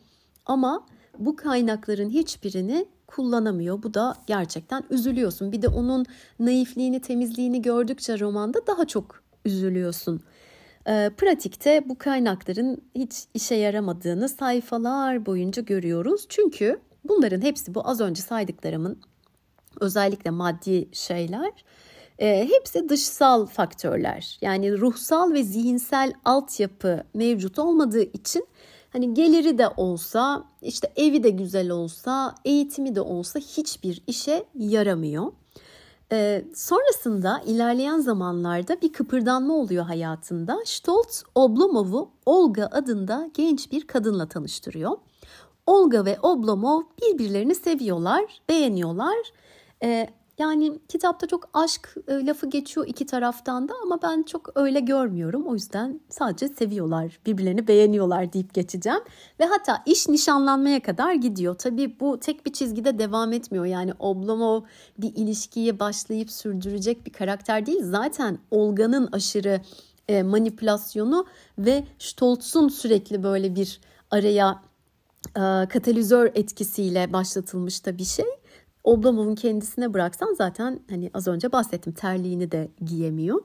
[0.46, 0.86] Ama
[1.18, 3.84] bu kaynakların hiçbirini kullanamıyor.
[3.84, 5.52] Bu da gerçekten üzülüyorsun.
[5.52, 6.06] Bir de onun
[6.40, 10.22] naifliğini, temizliğini gördükçe romanda daha çok üzülüyorsun.
[10.88, 16.26] E, pratikte bu kaynakların hiç işe yaramadığını sayfalar boyunca görüyoruz.
[16.30, 19.02] Çünkü bunların hepsi bu az önce saydıklarımın
[19.82, 21.52] özellikle maddi şeyler
[22.20, 24.38] e, hepsi dışsal faktörler.
[24.42, 28.48] Yani ruhsal ve zihinsel altyapı mevcut olmadığı için
[28.90, 35.32] hani geliri de olsa, işte evi de güzel olsa, eğitimi de olsa hiçbir işe yaramıyor.
[36.12, 40.60] Ee, sonrasında ilerleyen zamanlarda bir kıpırdanma oluyor hayatında.
[40.66, 44.92] Stoltz Oblomov'u Olga adında genç bir kadınla tanıştırıyor.
[45.66, 49.18] Olga ve Oblomov birbirlerini seviyorlar, beğeniyorlar.
[49.84, 50.08] Ee,
[50.40, 55.48] yani kitapta çok aşk e, lafı geçiyor iki taraftan da ama ben çok öyle görmüyorum.
[55.48, 59.00] O yüzden sadece seviyorlar, birbirlerini beğeniyorlar deyip geçeceğim.
[59.40, 61.56] Ve hatta iş nişanlanmaya kadar gidiyor.
[61.56, 63.66] Tabii bu tek bir çizgide devam etmiyor.
[63.66, 64.62] Yani Oblomov
[64.98, 67.82] bir ilişkiye başlayıp sürdürecek bir karakter değil.
[67.84, 69.62] Zaten Olga'nın aşırı
[70.08, 71.26] e, manipülasyonu
[71.60, 74.62] ve Stoltz'un sürekli böyle bir araya
[75.36, 78.26] e, katalizör etkisiyle başlatılmış da bir şey.
[78.88, 83.42] Oblomov'un kendisine bıraksan zaten hani az önce bahsettim terliğini de giyemiyor.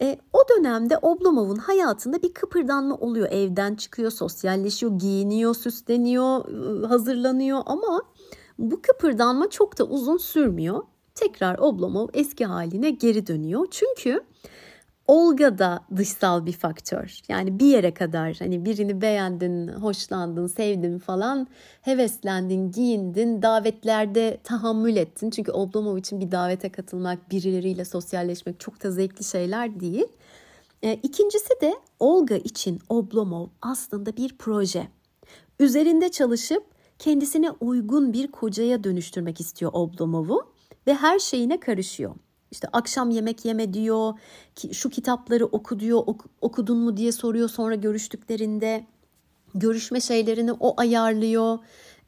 [0.00, 3.28] E, o dönemde Oblomov'un hayatında bir kıpırdanma oluyor.
[3.30, 8.02] Evden çıkıyor, sosyalleşiyor, giyiniyor, süsleniyor, ıı, hazırlanıyor ama
[8.58, 10.82] bu kıpırdanma çok da uzun sürmüyor.
[11.14, 13.66] Tekrar Oblomov eski haline geri dönüyor.
[13.70, 14.20] Çünkü
[15.06, 17.20] Olga da dışsal bir faktör.
[17.28, 21.46] Yani bir yere kadar hani birini beğendin, hoşlandın, sevdin falan,
[21.82, 25.30] heveslendin, giyindin, davetlerde tahammül ettin.
[25.30, 30.06] Çünkü Oblomov için bir davete katılmak, birileriyle sosyalleşmek çok da zevkli şeyler değil.
[30.82, 34.88] E, ikincisi de Olga için Oblomov aslında bir proje.
[35.60, 36.64] Üzerinde çalışıp
[36.98, 40.42] kendisine uygun bir kocaya dönüştürmek istiyor Oblomov'u
[40.86, 42.14] ve her şeyine karışıyor.
[42.52, 44.14] İşte akşam yemek yeme diyor,
[44.72, 48.86] şu kitapları oku diyor, ok, okudun mu diye soruyor sonra görüştüklerinde.
[49.54, 51.58] Görüşme şeylerini o ayarlıyor,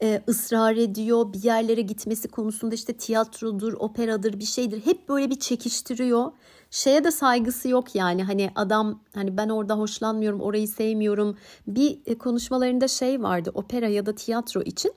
[0.02, 1.32] e, ısrar ediyor.
[1.32, 4.86] Bir yerlere gitmesi konusunda işte tiyatrodur, operadır bir şeydir.
[4.86, 6.32] Hep böyle bir çekiştiriyor.
[6.70, 11.36] Şeye de saygısı yok yani hani adam hani ben orada hoşlanmıyorum, orayı sevmiyorum.
[11.66, 14.92] Bir e, konuşmalarında şey vardı opera ya da tiyatro için.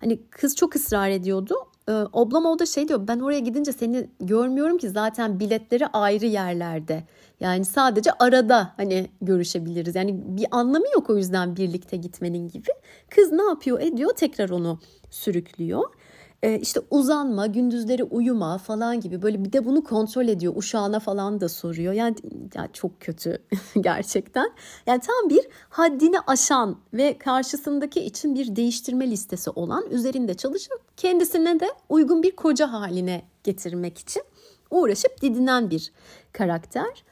[0.00, 1.54] Hani kız çok ısrar ediyordu
[1.90, 7.04] ee, Oblomov da şey diyor ben oraya gidince seni görmüyorum ki zaten biletleri ayrı yerlerde.
[7.40, 9.94] Yani sadece arada hani görüşebiliriz.
[9.94, 12.68] Yani bir anlamı yok o yüzden birlikte gitmenin gibi.
[13.10, 15.84] Kız ne yapıyor ediyor tekrar onu sürüklüyor
[16.42, 20.52] e, işte uzanma, gündüzleri uyuma falan gibi böyle bir de bunu kontrol ediyor.
[20.56, 21.92] Uşağına falan da soruyor.
[21.92, 22.16] Yani,
[22.54, 23.42] yani çok kötü
[23.80, 24.50] gerçekten.
[24.86, 31.60] Yani tam bir haddini aşan ve karşısındaki için bir değiştirme listesi olan üzerinde çalışıp kendisine
[31.60, 34.22] de uygun bir koca haline getirmek için
[34.70, 35.92] uğraşıp didinen bir
[36.32, 37.04] karakter.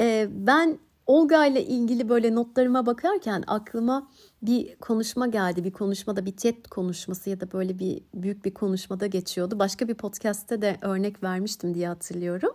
[0.00, 0.78] Ee, ben
[1.10, 4.08] Olga ile ilgili böyle notlarıma bakarken aklıma
[4.42, 5.64] bir konuşma geldi.
[5.64, 9.58] Bir konuşmada bir TED konuşması ya da böyle bir büyük bir konuşmada geçiyordu.
[9.58, 12.50] Başka bir podcast'te de örnek vermiştim diye hatırlıyorum.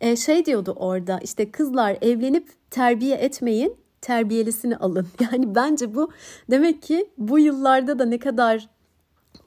[0.00, 5.06] Ee, şey diyordu orada işte kızlar evlenip terbiye etmeyin terbiyelisini alın.
[5.32, 6.10] Yani bence bu
[6.50, 8.68] demek ki bu yıllarda da ne kadar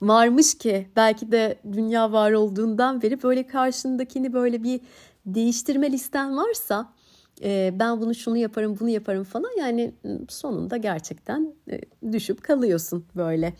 [0.01, 4.81] varmış ki belki de dünya var olduğundan beri böyle karşındakini böyle bir
[5.25, 6.94] değiştirme listen varsa
[7.79, 9.93] ben bunu şunu yaparım bunu yaparım falan yani
[10.29, 13.53] sonunda gerçekten e, düşüp kalıyorsun böyle.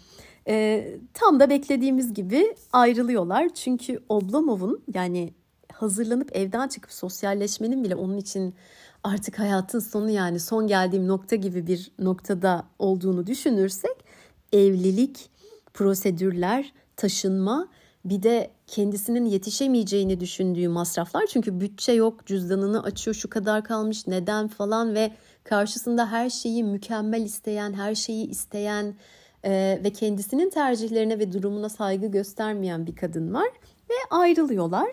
[0.47, 5.33] E, tam da beklediğimiz gibi ayrılıyorlar çünkü Oblomov'un yani
[5.73, 8.55] hazırlanıp evden çıkıp sosyalleşmenin bile onun için
[9.03, 14.05] artık hayatın sonu yani son geldiğim nokta gibi bir noktada olduğunu düşünürsek
[14.53, 15.29] evlilik,
[15.73, 17.67] prosedürler, taşınma
[18.05, 21.25] bir de kendisinin yetişemeyeceğini düşündüğü masraflar.
[21.25, 25.11] Çünkü bütçe yok, cüzdanını açıyor şu kadar kalmış neden falan ve
[25.43, 28.95] karşısında her şeyi mükemmel isteyen, her şeyi isteyen
[29.43, 33.49] e, ve kendisinin tercihlerine ve durumuna saygı göstermeyen bir kadın var
[33.89, 34.89] ve ayrılıyorlar.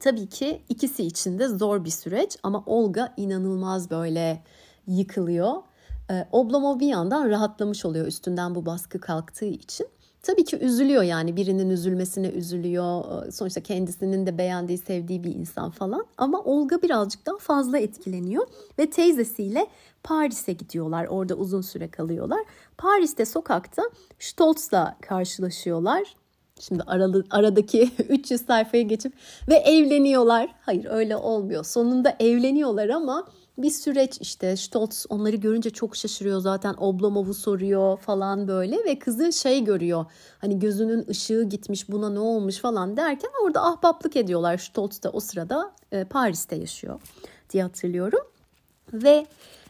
[0.00, 4.42] Tabii ki ikisi için de zor bir süreç ama Olga inanılmaz böyle
[4.86, 5.52] yıkılıyor.
[6.10, 9.86] E, Oblomov bir yandan rahatlamış oluyor üstünden bu baskı kalktığı için.
[10.22, 13.04] Tabii ki üzülüyor yani birinin üzülmesine üzülüyor.
[13.26, 16.06] Ee, sonuçta kendisinin de beğendiği, sevdiği bir insan falan.
[16.18, 18.46] Ama Olga birazcık daha fazla etkileniyor
[18.78, 19.66] ve teyzesiyle
[20.02, 21.06] Paris'e gidiyorlar.
[21.06, 22.40] Orada uzun süre kalıyorlar.
[22.78, 23.82] Paris'te sokakta
[24.18, 26.14] Stoltz'la karşılaşıyorlar.
[26.60, 29.12] Şimdi aralı, aradaki 300 sayfayı geçip
[29.48, 30.54] ve evleniyorlar.
[30.60, 31.64] Hayır öyle olmuyor.
[31.64, 34.56] Sonunda evleniyorlar ama bir süreç işte.
[34.56, 36.74] Stoltz onları görünce çok şaşırıyor zaten.
[36.78, 40.06] Oblomov'u soruyor falan böyle ve kızı şey görüyor.
[40.38, 44.58] Hani gözünün ışığı gitmiş buna ne olmuş falan derken orada ahbaplık ediyorlar.
[44.58, 47.00] Stoltz da o sırada e, Paris'te yaşıyor
[47.50, 48.24] diye hatırlıyorum.
[48.92, 49.26] Ve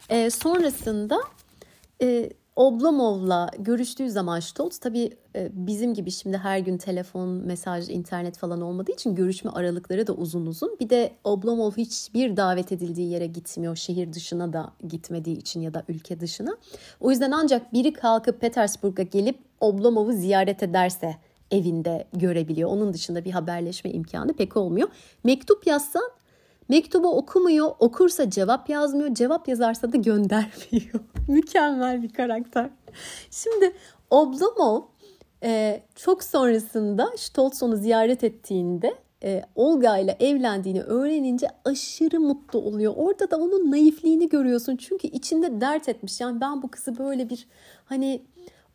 [0.09, 1.19] e, sonrasında
[2.01, 8.37] e, Oblomov'la görüştüğü zaman Stoltz tabii e, bizim gibi şimdi her gün telefon, mesaj, internet
[8.37, 10.77] falan olmadığı için görüşme aralıkları da uzun uzun.
[10.79, 13.75] Bir de Oblomov hiçbir davet edildiği yere gitmiyor.
[13.75, 16.57] Şehir dışına da gitmediği için ya da ülke dışına.
[16.99, 21.15] O yüzden ancak biri kalkıp Petersburg'a gelip Oblomov'u ziyaret ederse
[21.51, 22.69] evinde görebiliyor.
[22.69, 24.87] Onun dışında bir haberleşme imkanı pek olmuyor.
[25.23, 26.09] Mektup yazsan
[26.69, 30.99] Mektubu okumuyor, okursa cevap yazmıyor, cevap yazarsa da göndermiyor.
[31.27, 32.69] Mükemmel bir karakter.
[33.31, 33.75] Şimdi
[34.09, 34.81] Oblomov
[35.43, 42.93] e, çok sonrasında Stoltz onu ziyaret ettiğinde e, Olga ile evlendiğini öğrenince aşırı mutlu oluyor.
[42.95, 44.75] Orada da onun naifliğini görüyorsun.
[44.75, 46.21] Çünkü içinde dert etmiş.
[46.21, 47.47] Yani ben bu kızı böyle bir
[47.85, 48.21] hani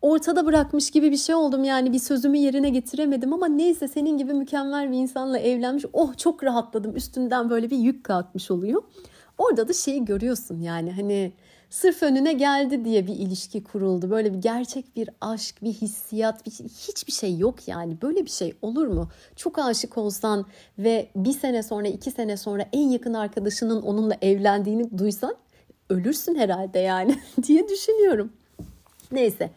[0.05, 4.35] ortada bırakmış gibi bir şey oldum yani bir sözümü yerine getiremedim ama neyse senin gibi
[4.35, 5.85] mükemmel bir insanla evlenmiş.
[5.93, 6.97] Oh çok rahatladım.
[6.97, 8.83] Üstünden böyle bir yük kalkmış oluyor.
[9.39, 11.33] Orada da şeyi görüyorsun yani hani
[11.71, 14.11] sırf önüne geldi diye bir ilişki kuruldu.
[14.11, 18.03] Böyle bir gerçek bir aşk, bir hissiyat, bir şey, hiçbir şey yok yani.
[18.03, 19.09] Böyle bir şey olur mu?
[19.37, 20.47] Çok aşık olsan
[20.79, 25.35] ve bir sene sonra, iki sene sonra en yakın arkadaşının onunla evlendiğini duysan
[25.91, 28.33] ölürsün herhalde yani diye düşünüyorum.
[29.13, 29.51] Neyse.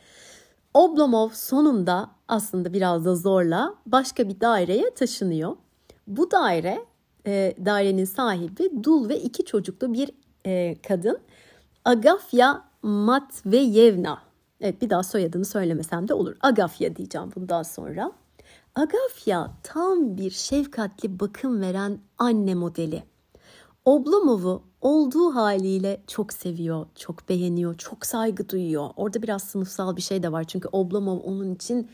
[0.78, 5.56] Oblomov sonunda aslında biraz da zorla başka bir daireye taşınıyor.
[6.08, 6.86] Bu daire
[7.26, 10.12] e, dairenin sahibi dul ve iki çocuklu bir
[10.46, 11.20] e, kadın.
[11.86, 14.22] Agafya Matveyevna.
[14.62, 16.36] Evet bir daha soyadını söylemesem de olur.
[16.42, 18.12] Agafya diyeceğim bundan sonra.
[18.76, 23.04] Agafya tam bir şefkatli bakım veren anne modeli.
[23.86, 28.90] Oblomov'u olduğu haliyle çok seviyor, çok beğeniyor, çok saygı duyuyor.
[28.96, 31.90] Orada biraz sınıfsal bir şey de var çünkü Oblomov onun için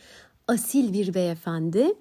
[0.48, 1.94] asil bir beyefendi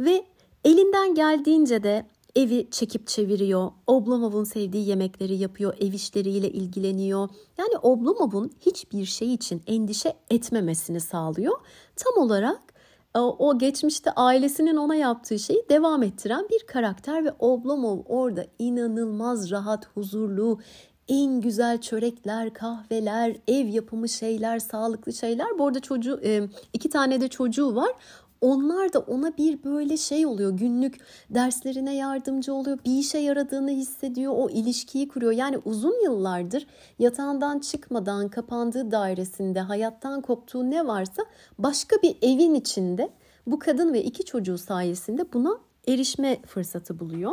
[0.00, 0.24] ve
[0.64, 3.70] elinden geldiğince de evi çekip çeviriyor.
[3.86, 7.28] Oblomov'un sevdiği yemekleri yapıyor, ev işleriyle ilgileniyor.
[7.58, 11.56] Yani Oblomov'un hiçbir şey için endişe etmemesini sağlıyor.
[11.96, 12.69] Tam olarak
[13.14, 19.86] o geçmişte ailesinin ona yaptığı şeyi devam ettiren bir karakter ve Oblomov orada inanılmaz rahat,
[19.94, 20.58] huzurlu,
[21.08, 25.58] en güzel çörekler, kahveler, ev yapımı şeyler, sağlıklı şeyler.
[25.58, 26.20] Bu arada çocuğu
[26.72, 27.90] iki tane de çocuğu var.
[28.40, 31.00] Onlar da ona bir böyle şey oluyor günlük
[31.30, 36.66] derslerine yardımcı oluyor bir işe yaradığını hissediyor o ilişkiyi kuruyor yani uzun yıllardır
[36.98, 41.22] yatağından çıkmadan kapandığı dairesinde hayattan koptuğu ne varsa
[41.58, 43.10] başka bir evin içinde
[43.46, 47.32] bu kadın ve iki çocuğu sayesinde buna erişme fırsatı buluyor.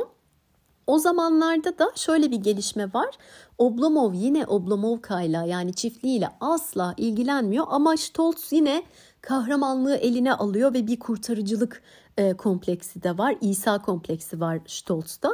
[0.88, 3.10] O zamanlarda da şöyle bir gelişme var.
[3.58, 8.84] Oblomov yine Oblomovka'yla yani çiftliğiyle asla ilgilenmiyor ama Stoltz yine
[9.28, 11.82] kahramanlığı eline alıyor ve bir kurtarıcılık
[12.18, 13.36] e, kompleksi de var.
[13.42, 15.30] İsa kompleksi var Stoltz'ta.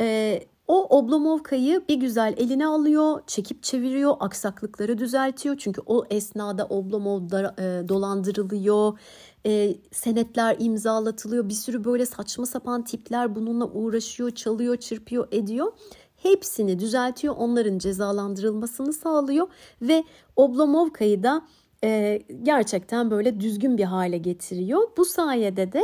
[0.00, 5.56] E, o Oblomovka'yı bir güzel eline alıyor, çekip çeviriyor, aksaklıkları düzeltiyor.
[5.58, 8.98] Çünkü o esnada Oblomov da, e, dolandırılıyor,
[9.46, 11.48] e, senetler imzalatılıyor.
[11.48, 15.72] Bir sürü böyle saçma sapan tipler bununla uğraşıyor, çalıyor, çırpıyor, ediyor.
[16.16, 19.46] Hepsini düzeltiyor, onların cezalandırılmasını sağlıyor
[19.82, 20.04] ve
[20.36, 21.42] Oblomovka'yı da
[21.84, 24.82] e, gerçekten böyle düzgün bir hale getiriyor.
[24.96, 25.82] Bu sayede de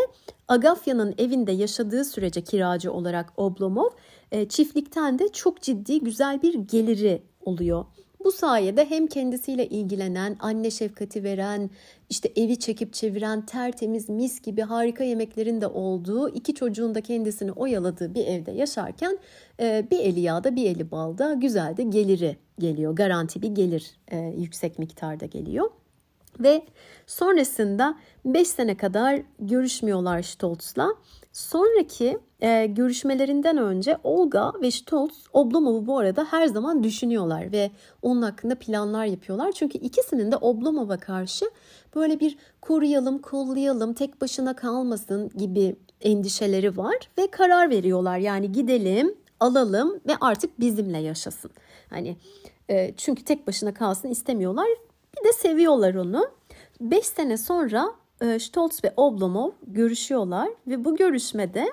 [0.49, 3.91] Agafya'nın evinde yaşadığı sürece kiracı olarak Oblomov
[4.33, 7.85] e, çiftlikten de çok ciddi güzel bir geliri oluyor.
[8.25, 11.71] Bu sayede hem kendisiyle ilgilenen, anne şefkati veren,
[12.11, 17.53] işte evi çekip çeviren, tertemiz, mis gibi harika yemeklerin de olduğu, iki çocuğun da kendisini
[17.53, 19.19] oyaladığı bir evde yaşarken
[19.61, 22.97] e, bir eli yağda bir eli balda güzel de geliri geliyor.
[22.97, 25.71] Garanti bir gelir e, yüksek miktarda geliyor.
[26.41, 26.63] Ve
[27.07, 30.89] sonrasında 5 sene kadar görüşmüyorlar Stoltz'la.
[31.33, 37.71] Sonraki e, görüşmelerinden önce Olga ve Stoltz Oblomov'u bu arada her zaman düşünüyorlar ve
[38.03, 39.53] onun hakkında planlar yapıyorlar.
[39.53, 41.45] Çünkü ikisinin de Oblomov'a karşı
[41.95, 48.19] böyle bir koruyalım, kollayalım, tek başına kalmasın gibi endişeleri var ve karar veriyorlar.
[48.19, 51.51] Yani gidelim, alalım ve artık bizimle yaşasın.
[51.91, 52.17] Hani
[52.71, 54.69] e, çünkü tek başına kalsın istemiyorlar.
[55.25, 56.27] De seviyorlar onu.
[56.81, 61.73] 5 sene sonra e, Stoltz ve Oblomov görüşüyorlar ve bu görüşmede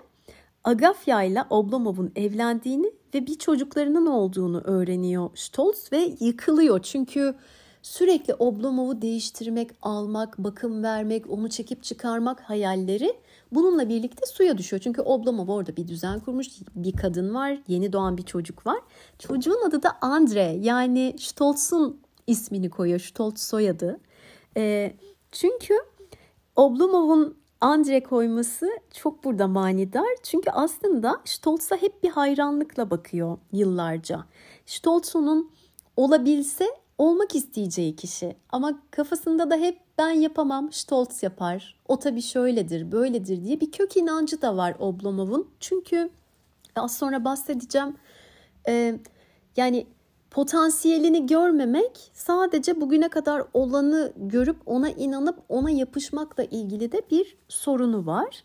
[0.64, 6.82] Agafya ile Oblomov'un evlendiğini ve bir çocuklarının olduğunu öğreniyor Stoltz ve yıkılıyor.
[6.82, 7.36] Çünkü
[7.82, 13.14] sürekli Oblomov'u değiştirmek, almak, bakım vermek, onu çekip çıkarmak hayalleri
[13.52, 14.82] bununla birlikte suya düşüyor.
[14.84, 18.80] Çünkü Oblomov orada bir düzen kurmuş, bir kadın var, yeni doğan bir çocuk var.
[19.20, 24.00] Çocuğun adı da Andre yani Stoltz'un ismini koyuyor, Stoltz soyadı.
[24.58, 24.94] E,
[25.32, 25.74] çünkü
[26.56, 30.08] Oblomov'un Andre koyması çok burada manidar.
[30.24, 34.26] Çünkü aslında Stoltz'a hep bir hayranlıkla bakıyor yıllarca.
[34.66, 35.52] Stoltz onun
[35.96, 36.66] olabilse
[36.98, 38.36] olmak isteyeceği kişi.
[38.50, 41.80] Ama kafasında da hep ben yapamam, Stoltz yapar.
[41.88, 45.48] O tabii şöyledir, böyledir diye bir kök inancı da var Oblomov'un.
[45.60, 46.10] Çünkü
[46.76, 47.96] az sonra bahsedeceğim.
[48.68, 49.00] Ee,
[49.58, 49.88] yani
[50.38, 58.06] potansiyelini görmemek sadece bugüne kadar olanı görüp ona inanıp ona yapışmakla ilgili de bir sorunu
[58.06, 58.44] var.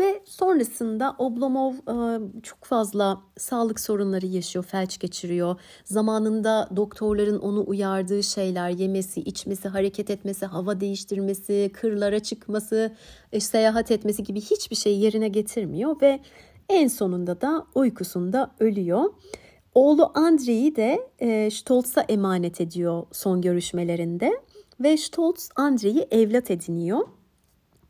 [0.00, 5.60] Ve sonrasında Oblomov e, çok fazla sağlık sorunları yaşıyor, felç geçiriyor.
[5.84, 12.92] Zamanında doktorların onu uyardığı şeyler, yemesi, içmesi, hareket etmesi, hava değiştirmesi, kırlara çıkması,
[13.32, 16.20] e, seyahat etmesi gibi hiçbir şey yerine getirmiyor ve
[16.68, 19.04] en sonunda da uykusunda ölüyor.
[19.74, 24.40] Oğlu Andrei'yi de e, Stoltz'a emanet ediyor son görüşmelerinde
[24.80, 27.08] ve Stoltz Andrei'yi evlat ediniyor.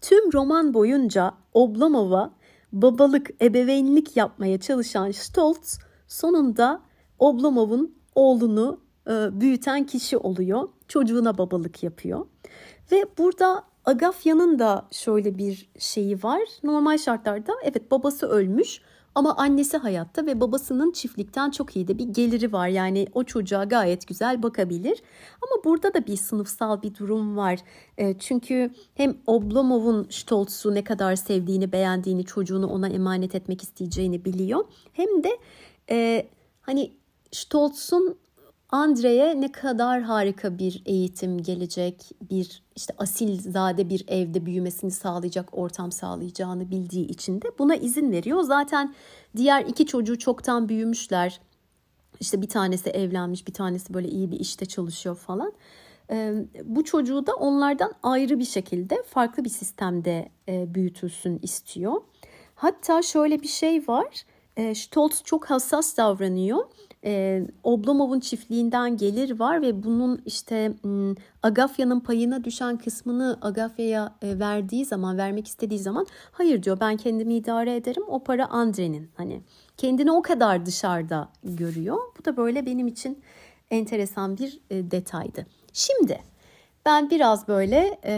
[0.00, 2.34] Tüm roman boyunca Oblomov'a
[2.72, 5.78] babalık, ebeveynlik yapmaya çalışan Stoltz
[6.08, 6.82] sonunda
[7.18, 10.68] Oblomov'un oğlunu e, büyüten kişi oluyor.
[10.88, 12.26] Çocuğuna babalık yapıyor.
[12.92, 16.40] Ve burada Agafya'nın da şöyle bir şeyi var.
[16.62, 18.80] Normal şartlarda evet babası ölmüş
[19.14, 22.68] ama annesi hayatta ve babasının çiftlikten çok iyi de bir geliri var.
[22.68, 25.02] Yani o çocuğa gayet güzel bakabilir.
[25.42, 27.58] Ama burada da bir sınıfsal bir durum var.
[27.98, 34.64] E, çünkü hem Oblomov'un Stoltz'u ne kadar sevdiğini, beğendiğini, çocuğunu ona emanet etmek isteyeceğini biliyor.
[34.92, 35.38] Hem de
[35.90, 36.26] e,
[36.60, 36.92] hani
[37.32, 38.21] Stoltz'un
[38.72, 45.48] Andre'ye ne kadar harika bir eğitim gelecek, bir işte asil zade bir evde büyümesini sağlayacak
[45.52, 48.42] ortam sağlayacağını bildiği için de buna izin veriyor.
[48.42, 48.94] Zaten
[49.36, 51.40] diğer iki çocuğu çoktan büyümüşler.
[52.20, 55.52] İşte bir tanesi evlenmiş, bir tanesi böyle iyi bir işte çalışıyor falan.
[56.64, 62.02] Bu çocuğu da onlardan ayrı bir şekilde farklı bir sistemde büyütülsün istiyor.
[62.54, 64.24] Hatta şöyle bir şey var.
[64.74, 66.64] Stoltz çok hassas davranıyor
[67.04, 70.72] e, Oblomov'un çiftliğinden gelir var ve bunun işte
[71.42, 77.34] Agafya'nın payına düşen kısmını Agafya'ya e, verdiği zaman, vermek istediği zaman hayır diyor ben kendimi
[77.34, 79.10] idare ederim o para Andre'nin.
[79.16, 79.40] Hani
[79.76, 81.98] kendini o kadar dışarıda görüyor.
[82.18, 83.22] Bu da böyle benim için
[83.70, 85.46] enteresan bir e, detaydı.
[85.72, 86.20] Şimdi
[86.86, 88.14] ben biraz böyle e,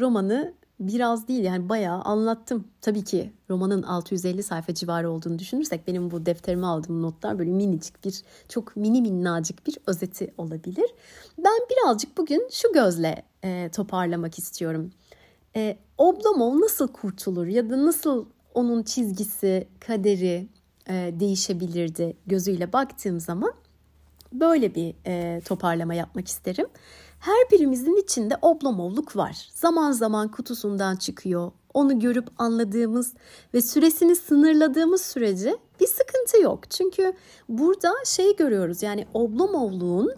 [0.00, 2.68] romanı biraz değil yani bayağı anlattım.
[2.80, 8.04] Tabii ki romanın 650 sayfa civarı olduğunu düşünürsek benim bu defterime aldığım notlar böyle minicik
[8.04, 10.90] bir çok mini minnacık bir özeti olabilir.
[11.38, 14.90] Ben birazcık bugün şu gözle e, toparlamak istiyorum.
[15.56, 20.48] E, Oblomov nasıl kurtulur ya da nasıl onun çizgisi, kaderi
[20.88, 23.52] e, değişebilirdi gözüyle baktığım zaman
[24.32, 26.66] böyle bir e, toparlama yapmak isterim.
[27.20, 29.48] Her birimizin içinde oblomovluk var.
[29.54, 31.52] Zaman zaman kutusundan çıkıyor.
[31.74, 33.14] Onu görüp anladığımız
[33.54, 36.70] ve süresini sınırladığımız sürece bir sıkıntı yok.
[36.70, 37.12] Çünkü
[37.48, 40.14] burada şey görüyoruz yani oblomovluğun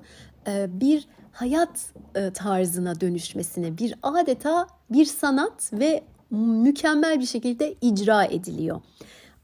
[0.46, 8.24] e, bir hayat e, tarzına dönüşmesine, bir adeta bir sanat ve mükemmel bir şekilde icra
[8.24, 8.80] ediliyor.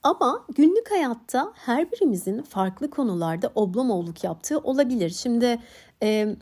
[0.02, 5.10] Ama günlük hayatta her birimizin farklı konularda oblomovluk yaptığı olabilir.
[5.10, 5.58] Şimdi
[6.02, 6.36] e,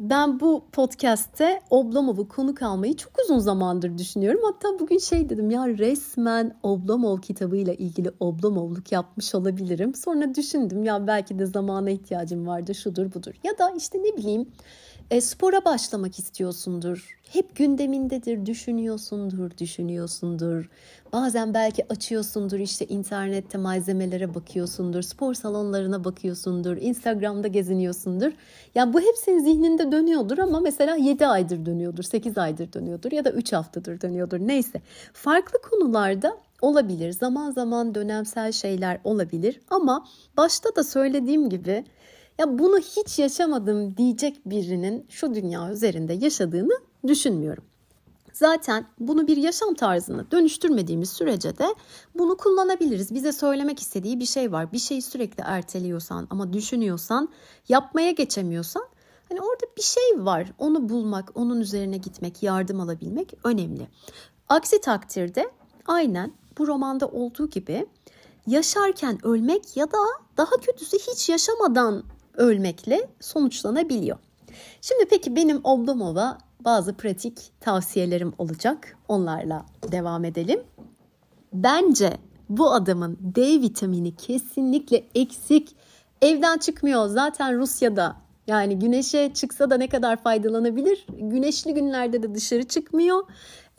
[0.00, 4.40] ben bu podcast'te Oblomov'u konuk almayı çok uzun zamandır düşünüyorum.
[4.44, 9.94] Hatta bugün şey dedim ya resmen Oblomov kitabıyla ilgili Oblomov'luk yapmış olabilirim.
[9.94, 13.32] Sonra düşündüm ya belki de zamana ihtiyacım vardı şudur budur.
[13.44, 14.48] Ya da işte ne bileyim
[15.10, 17.18] e, spora başlamak istiyorsundur.
[17.32, 20.70] Hep gündemindedir, düşünüyorsundur, düşünüyorsundur.
[21.12, 28.32] Bazen belki açıyorsundur işte internette malzemelere bakıyorsundur, spor salonlarına bakıyorsundur, Instagram'da geziniyorsundur.
[28.74, 33.24] Ya bu hep senin zihninde dönüyordur ama mesela 7 aydır dönüyordur, 8 aydır dönüyordur ya
[33.24, 34.80] da 3 haftadır dönüyordur neyse.
[35.12, 37.12] Farklı konularda olabilir.
[37.12, 40.06] Zaman zaman dönemsel şeyler olabilir ama
[40.36, 41.84] başta da söylediğim gibi
[42.40, 46.72] ya bunu hiç yaşamadım diyecek birinin şu dünya üzerinde yaşadığını
[47.06, 47.64] düşünmüyorum.
[48.32, 51.74] Zaten bunu bir yaşam tarzına dönüştürmediğimiz sürece de
[52.14, 53.14] bunu kullanabiliriz.
[53.14, 54.72] Bize söylemek istediği bir şey var.
[54.72, 57.28] Bir şeyi sürekli erteliyorsan ama düşünüyorsan,
[57.68, 58.84] yapmaya geçemiyorsan
[59.28, 60.52] hani orada bir şey var.
[60.58, 63.88] Onu bulmak, onun üzerine gitmek, yardım alabilmek önemli.
[64.48, 65.50] Aksi takdirde
[65.86, 67.86] aynen bu romanda olduğu gibi
[68.46, 69.98] yaşarken ölmek ya da
[70.36, 72.04] daha kötüsü hiç yaşamadan
[72.34, 74.18] ölmekle sonuçlanabiliyor.
[74.80, 78.96] Şimdi peki benim Oblomov'a bazı pratik tavsiyelerim olacak.
[79.08, 80.60] Onlarla devam edelim.
[81.52, 82.16] Bence
[82.48, 85.76] bu adamın D vitamini kesinlikle eksik.
[86.22, 87.06] Evden çıkmıyor.
[87.06, 88.16] Zaten Rusya'da
[88.50, 91.06] yani güneşe çıksa da ne kadar faydalanabilir?
[91.18, 93.22] Güneşli günlerde de dışarı çıkmıyor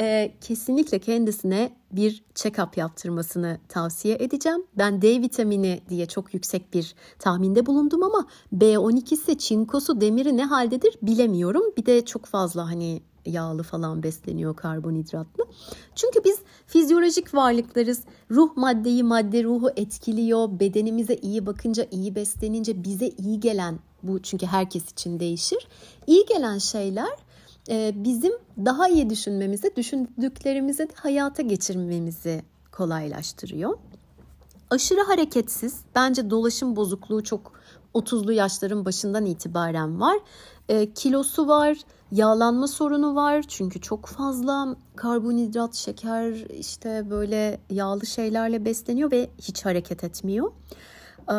[0.01, 4.65] e, kesinlikle kendisine bir check-up yaptırmasını tavsiye edeceğim.
[4.77, 10.97] Ben D vitamini diye çok yüksek bir tahminde bulundum ama B12'si, çinkosu, demiri ne haldedir
[11.01, 11.63] bilemiyorum.
[11.77, 15.45] Bir de çok fazla hani yağlı falan besleniyor karbonhidratlı.
[15.95, 18.03] Çünkü biz fizyolojik varlıklarız.
[18.31, 20.59] Ruh maddeyi madde ruhu etkiliyor.
[20.59, 25.67] Bedenimize iyi bakınca, iyi beslenince bize iyi gelen bu çünkü herkes için değişir.
[26.07, 27.09] İyi gelen şeyler
[27.69, 28.33] ee, bizim
[28.65, 33.77] daha iyi düşünmemizi, düşündüklerimizi de hayata geçirmemizi kolaylaştırıyor.
[34.69, 37.53] Aşırı hareketsiz, bence dolaşım bozukluğu çok
[37.93, 40.17] 30'lu yaşların başından itibaren var.
[40.69, 41.77] E, kilosu var,
[42.11, 49.65] yağlanma sorunu var çünkü çok fazla karbonhidrat, şeker, işte böyle yağlı şeylerle besleniyor ve hiç
[49.65, 50.51] hareket etmiyor.
[51.31, 51.35] E,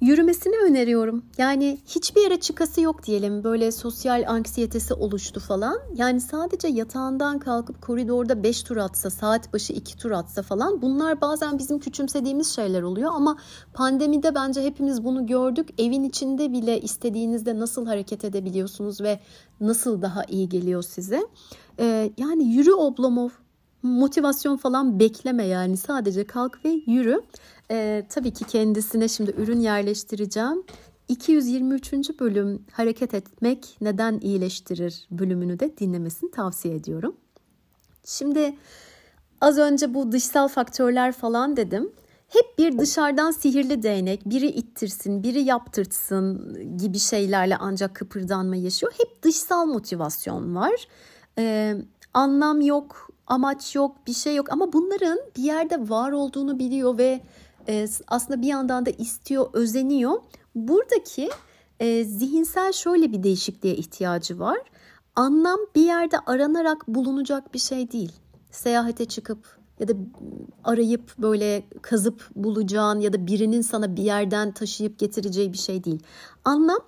[0.00, 1.24] yürümesini öneriyorum.
[1.38, 3.44] Yani hiçbir yere çıkası yok diyelim.
[3.44, 5.78] Böyle sosyal anksiyetesi oluştu falan.
[5.94, 11.20] Yani sadece yatağından kalkıp koridorda 5 tur atsa, saat başı 2 tur atsa falan bunlar
[11.20, 13.36] bazen bizim küçümsediğimiz şeyler oluyor ama
[13.74, 15.68] pandemide bence hepimiz bunu gördük.
[15.78, 19.20] Evin içinde bile istediğinizde nasıl hareket edebiliyorsunuz ve
[19.60, 21.26] nasıl daha iyi geliyor size.
[21.78, 23.28] Ee, yani yürü Oblomov
[23.82, 27.20] motivasyon falan bekleme yani sadece kalk ve yürü.
[27.70, 30.62] Ee, tabii ki kendisine şimdi ürün yerleştireceğim.
[31.08, 31.92] 223.
[32.20, 37.16] bölüm hareket etmek neden iyileştirir bölümünü de dinlemesini tavsiye ediyorum.
[38.04, 38.56] Şimdi
[39.40, 41.92] az önce bu dışsal faktörler falan dedim.
[42.28, 48.92] Hep bir dışarıdan sihirli değnek, biri ittirsin, biri yaptırtsın gibi şeylerle ancak kıpırdanma yaşıyor.
[48.98, 50.88] Hep dışsal motivasyon var.
[51.38, 51.76] Ee,
[52.14, 57.20] anlam yok, amaç yok, bir şey yok ama bunların bir yerde var olduğunu biliyor ve
[57.70, 60.22] e, aslında bir yandan da istiyor, özeniyor.
[60.54, 61.30] Buradaki
[61.80, 64.58] e, zihinsel şöyle bir değişikliğe ihtiyacı var.
[65.16, 68.12] Anlam bir yerde aranarak bulunacak bir şey değil.
[68.50, 69.92] Seyahate çıkıp ya da
[70.64, 76.02] arayıp böyle kazıp bulacağın ya da birinin sana bir yerden taşıyıp getireceği bir şey değil.
[76.44, 76.80] Anlam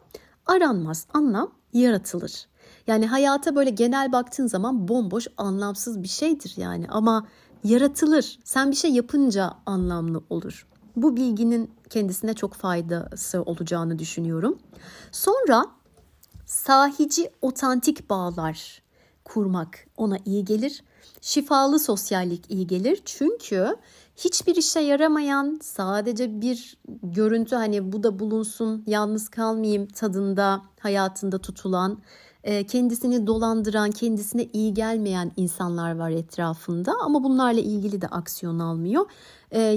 [0.47, 1.07] aranmaz.
[1.14, 2.47] Anlam yaratılır.
[2.87, 7.26] Yani hayata böyle genel baktığın zaman bomboş anlamsız bir şeydir yani ama
[7.64, 8.39] yaratılır.
[8.45, 10.66] Sen bir şey yapınca anlamlı olur.
[10.97, 14.59] Bu bilginin kendisine çok faydası olacağını düşünüyorum.
[15.12, 15.66] Sonra
[16.47, 18.82] sahici otantik bağlar
[19.24, 20.82] kurmak ona iyi gelir.
[21.20, 23.03] Şifalı sosyallik iyi gelir.
[23.05, 23.76] Çünkü
[24.16, 31.99] hiçbir işe yaramayan sadece bir görüntü hani bu da bulunsun yalnız kalmayayım tadında hayatında tutulan
[32.68, 39.07] kendisini dolandıran, kendisine iyi gelmeyen insanlar var etrafında ama bunlarla ilgili de aksiyon almıyor.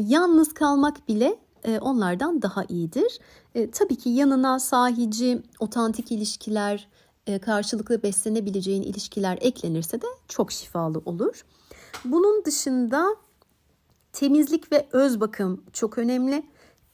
[0.07, 1.39] Yalnız kalmak bile
[1.81, 3.19] onlardan daha iyidir.
[3.71, 6.87] Tabii ki yanına sahici, otantik ilişkiler,
[7.41, 11.45] karşılıklı beslenebileceğin ilişkiler eklenirse de çok şifalı olur.
[12.05, 13.15] Bunun dışında
[14.13, 16.45] temizlik ve öz bakım çok önemli.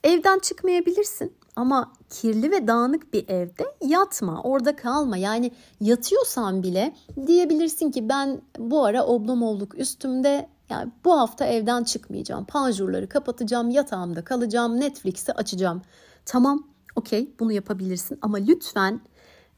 [0.04, 5.18] Evden çıkmayabilirsin ama kirli ve dağınık bir evde yatma, orada kalma.
[5.18, 6.96] Yani yatıyorsan bile
[7.28, 12.46] diyebilirsin ki ben bu ara oblomovluk üstümde yani bu hafta evden çıkmayacağım.
[12.46, 15.82] Panjurları kapatacağım, yatağımda kalacağım, Netflix'i açacağım.
[16.26, 19.02] Tamam, okey bunu yapabilirsin ama lütfen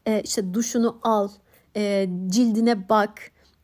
[0.05, 1.29] e, işte duşunu al,
[1.75, 3.19] e, cildine bak.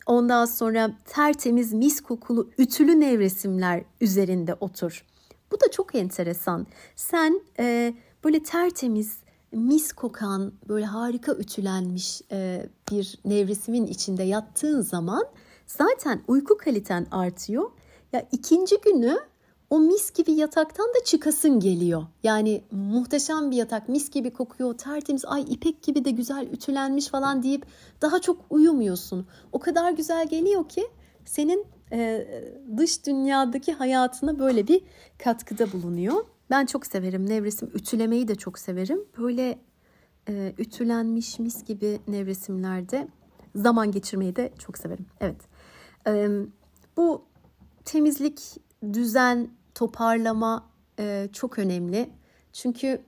[0.06, 5.06] Ondan sonra tertemiz mis kokulu ütülü nevresimler üzerinde otur.
[5.52, 6.68] Bu da çok enteresan.
[6.96, 7.94] Sen e,
[8.24, 9.18] böyle tertemiz,
[9.52, 15.24] mis kokan, böyle harika ütülenmiş e, bir nevresimin içinde yattığın zaman
[15.68, 17.72] zaten uyku kaliten artıyor.
[18.14, 19.20] Ya ikinci günü
[19.70, 22.04] o mis gibi yataktan da çıkasın geliyor.
[22.24, 27.44] Yani muhteşem bir yatak, mis gibi kokuyor, tertemiz, ay ipek gibi de güzel ütülenmiş falan
[27.44, 27.66] deyip
[28.02, 29.28] daha çok uyumuyorsun.
[29.52, 30.88] O kadar güzel geliyor ki
[31.26, 32.28] senin e,
[32.78, 34.82] dış dünyadaki hayatına böyle bir
[35.24, 36.26] katkıda bulunuyor.
[36.50, 37.72] Ben çok severim nevresim.
[37.74, 39.00] Ütülemeyi de çok severim.
[39.18, 39.60] Böyle
[40.30, 43.08] e, ütülenmiş mis gibi nevresimlerde
[43.56, 45.06] zaman geçirmeyi de çok severim.
[45.20, 45.42] Evet.
[46.08, 46.30] E,
[46.98, 47.26] bu
[47.86, 48.42] temizlik,
[48.94, 50.70] düzen, toparlama
[51.00, 52.10] e, çok önemli.
[52.54, 53.02] Çünkü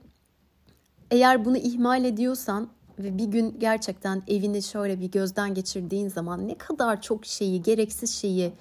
[1.10, 2.68] eğer bunu ihmal ediyorsan
[2.98, 8.14] ve bir gün gerçekten evini şöyle bir gözden geçirdiğin zaman ne kadar çok şeyi, gereksiz
[8.14, 8.52] şeyi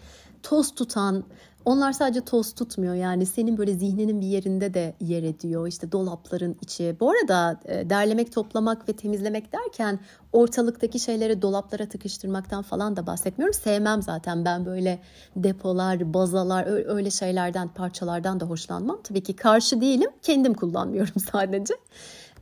[0.44, 1.24] toz tutan,
[1.66, 5.68] onlar sadece toz tutmuyor yani senin böyle zihninin bir yerinde de yer ediyor.
[5.68, 6.96] İşte dolapların içi.
[7.00, 10.00] Bu arada e, derlemek, toplamak ve temizlemek derken
[10.34, 13.54] ortalıktaki şeyleri dolaplara tıkıştırmaktan falan da bahsetmiyorum.
[13.54, 15.00] Sevmem zaten ben böyle
[15.36, 19.00] depolar, bazalar öyle şeylerden, parçalardan da hoşlanmam.
[19.04, 20.10] Tabii ki karşı değilim.
[20.22, 21.74] Kendim kullanmıyorum sadece.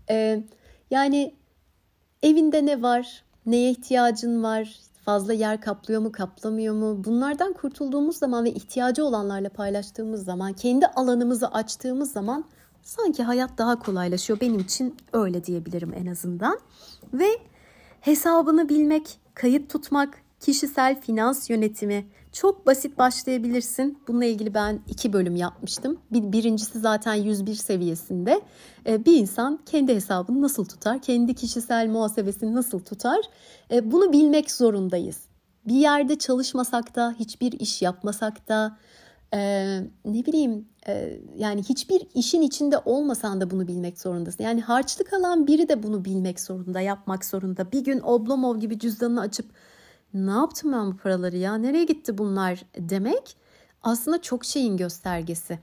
[0.10, 0.44] Ee,
[0.92, 1.36] yani
[2.24, 3.24] evinde ne var?
[3.46, 4.89] Neye ihtiyacın var?
[5.06, 7.04] Fazla yer kaplıyor mu, kaplamıyor mu?
[7.04, 12.46] Bunlardan kurtulduğumuz zaman ve ihtiyacı olanlarla paylaştığımız zaman, kendi alanımızı açtığımız zaman
[12.82, 14.40] sanki hayat daha kolaylaşıyor.
[14.40, 16.60] Benim için öyle diyebilirim en azından.
[17.14, 17.28] Ve
[18.02, 23.98] hesabını bilmek, kayıt tutmak, kişisel finans yönetimi çok basit başlayabilirsin.
[24.08, 26.00] Bununla ilgili ben iki bölüm yapmıştım.
[26.12, 28.42] Bir, birincisi zaten 101 seviyesinde.
[28.88, 33.20] Ee, bir insan kendi hesabını nasıl tutar, kendi kişisel muhasebesini nasıl tutar
[33.72, 35.18] ee, bunu bilmek zorundayız.
[35.68, 38.78] Bir yerde çalışmasak da, hiçbir iş yapmasak da,
[39.34, 39.40] e,
[40.06, 44.44] ne bileyim e, yani hiçbir işin içinde olmasan da bunu bilmek zorundasın.
[44.44, 47.72] Yani harçlık alan biri de bunu bilmek zorunda, yapmak zorunda.
[47.72, 49.46] Bir gün Oblomov gibi cüzdanını açıp
[50.14, 53.38] ne yaptım ben bu paraları ya nereye gitti bunlar demek
[53.84, 55.60] aslında çok şeyin göstergesi.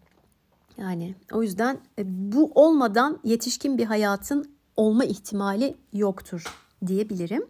[0.78, 6.44] Yani o yüzden e, bu olmadan yetişkin bir hayatın olma ihtimali yoktur
[6.86, 7.46] diyebilirim.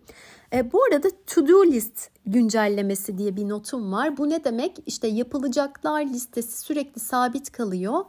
[0.53, 4.17] E, bu arada to do list güncellemesi diye bir notum var.
[4.17, 4.77] Bu ne demek?
[4.87, 8.05] İşte yapılacaklar listesi sürekli sabit kalıyor.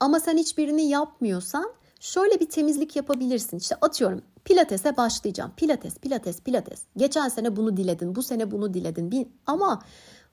[0.00, 3.58] Ama sen hiçbirini yapmıyorsan şöyle bir temizlik yapabilirsin.
[3.58, 5.52] İşte atıyorum pilatese başlayacağım.
[5.56, 6.82] Pilates, pilates, pilates.
[6.96, 9.32] Geçen sene bunu diledin, bu sene bunu diledin.
[9.46, 9.82] Ama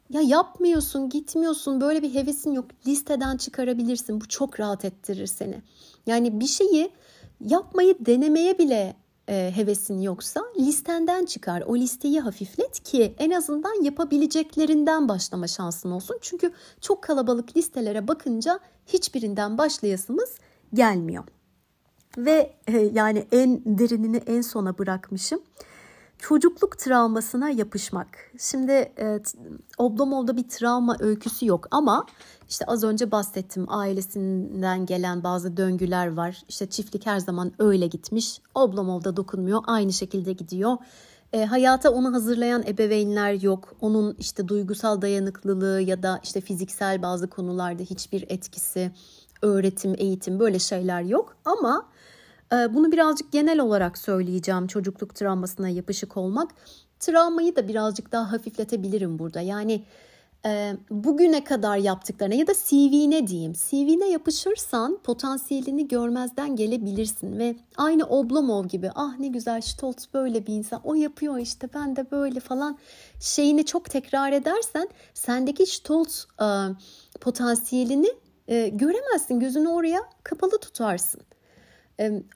[0.10, 2.66] ya yapmıyorsun, gitmiyorsun, böyle bir hevesin yok.
[2.88, 4.22] Listeden çıkarabilirsin.
[4.22, 5.62] Bu çok rahat ettirir seni.
[6.05, 6.91] Yani bir şeyi
[7.45, 8.95] yapmayı denemeye bile
[9.30, 11.64] e, hevesin yoksa listenden çıkar.
[11.68, 16.18] O listeyi hafiflet ki en azından yapabileceklerinden başlama şansın olsun.
[16.22, 16.51] Çünkü
[16.82, 20.36] çok kalabalık listelere bakınca hiçbirinden başlayasımız
[20.74, 21.24] gelmiyor.
[22.18, 25.39] Ve e, yani en derinini en sona bırakmışım
[26.20, 28.07] çocukluk travmasına yapışmak.
[28.39, 29.20] Şimdi e,
[29.78, 32.05] Oblomov'da bir travma öyküsü yok ama
[32.49, 36.43] işte az önce bahsettim ailesinden gelen bazı döngüler var.
[36.49, 38.41] İşte çiftlik her zaman öyle gitmiş.
[38.55, 40.78] Oblomov'da dokunmuyor aynı şekilde gidiyor.
[41.34, 43.76] E, hayata onu hazırlayan ebeveynler yok.
[43.82, 48.91] Onun işte duygusal dayanıklılığı ya da işte fiziksel bazı konularda hiçbir etkisi,
[49.41, 51.38] öğretim, eğitim böyle şeyler yok.
[51.45, 51.86] Ama
[52.52, 56.52] bunu birazcık genel olarak söyleyeceğim çocukluk travmasına yapışık olmak.
[57.00, 59.41] Travmayı da birazcık daha hafifletebilirim burada.
[59.41, 59.84] Yani
[60.45, 63.54] e, bugüne kadar yaptıklarına ya da CV'ne diyeyim.
[63.54, 70.54] CV'ne yapışırsan potansiyelini görmezden gelebilirsin ve aynı Oblomov gibi ah ne güzel Stoltz böyle bir
[70.54, 72.78] insan o yapıyor işte ben de böyle falan
[73.20, 76.48] şeyini çok tekrar edersen sendeki Stoltz e,
[77.22, 78.10] potansiyelini
[78.48, 81.22] e, göremezsin gözünü oraya kapalı tutarsın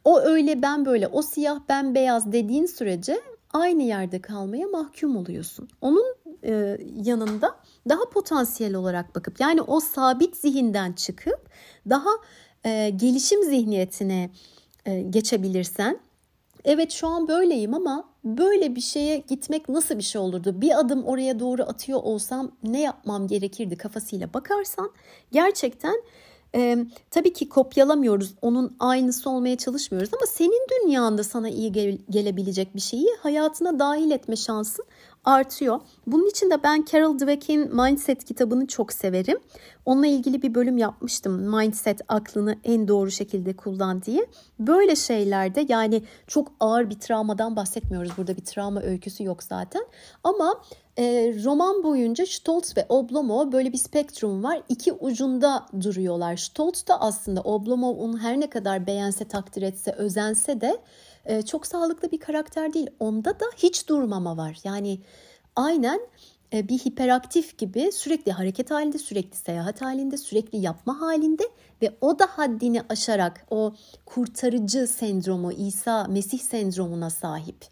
[0.04, 3.22] o öyle ben böyle o siyah ben beyaz dediğin sürece
[3.54, 5.70] aynı yerde kalmaya mahkum oluyorsun.
[5.82, 7.56] Onun e, yanında
[7.90, 11.50] daha potansiyel olarak bakıp yani o sabit zihinden çıkıp
[11.90, 12.10] daha
[12.66, 14.30] e, gelişim zihniyetine
[14.86, 16.00] e, geçebilirsen
[16.66, 20.62] evet şu an böyleyim ama böyle bir şeye gitmek nasıl bir şey olurdu?
[20.62, 24.92] Bir adım oraya doğru atıyor olsam ne yapmam gerekirdi kafasıyla bakarsan
[25.32, 26.04] gerçekten
[26.56, 32.76] e, tabii ki kopyalamıyoruz, onun aynısı olmaya çalışmıyoruz ama senin dünyanda sana iyi gel- gelebilecek
[32.76, 34.86] bir şeyi hayatına dahil etme şansın
[35.26, 35.80] artıyor.
[36.08, 39.40] Bunun için de ben Carol Dweck'in Mindset kitabını çok severim.
[39.86, 41.58] Onunla ilgili bir bölüm yapmıştım.
[41.58, 44.26] Mindset aklını en doğru şekilde kullan diye.
[44.60, 48.12] Böyle şeylerde yani çok ağır bir travmadan bahsetmiyoruz.
[48.18, 49.86] Burada bir travma öyküsü yok zaten.
[50.24, 50.62] Ama
[50.98, 54.62] e, roman boyunca Stoltz ve Oblomov böyle bir spektrum var.
[54.70, 56.38] İki ucunda duruyorlar.
[56.38, 60.82] Stoltz da aslında Oblomov onu her ne kadar beğense, takdir etse, özense de
[61.26, 62.90] e, çok sağlıklı bir karakter değil.
[63.00, 64.58] Onda da hiç durmama var.
[64.64, 65.00] Yani
[65.56, 66.00] aynen
[66.54, 71.44] e, bir hiperaktif gibi sürekli hareket halinde, sürekli seyahat halinde, sürekli yapma halinde
[71.82, 73.74] ve o da haddini aşarak o
[74.06, 77.66] kurtarıcı sendromu, İsa Mesih sendromuna sahip.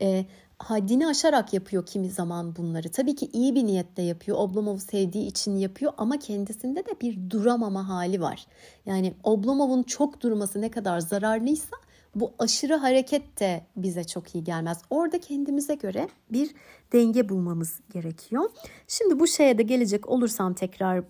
[0.00, 0.26] E,
[0.58, 2.90] haddini aşarak yapıyor kimi zaman bunları.
[2.90, 4.38] Tabii ki iyi bir niyetle yapıyor.
[4.38, 8.46] Oblomov'u sevdiği için yapıyor ama kendisinde de bir duramama hali var.
[8.86, 11.76] Yani Oblomov'un çok durması ne kadar zararlıysa
[12.14, 14.78] bu aşırı hareket de bize çok iyi gelmez.
[14.90, 16.50] Orada kendimize göre bir
[16.92, 18.50] denge bulmamız gerekiyor.
[18.88, 21.04] Şimdi bu şeye de gelecek olursam tekrar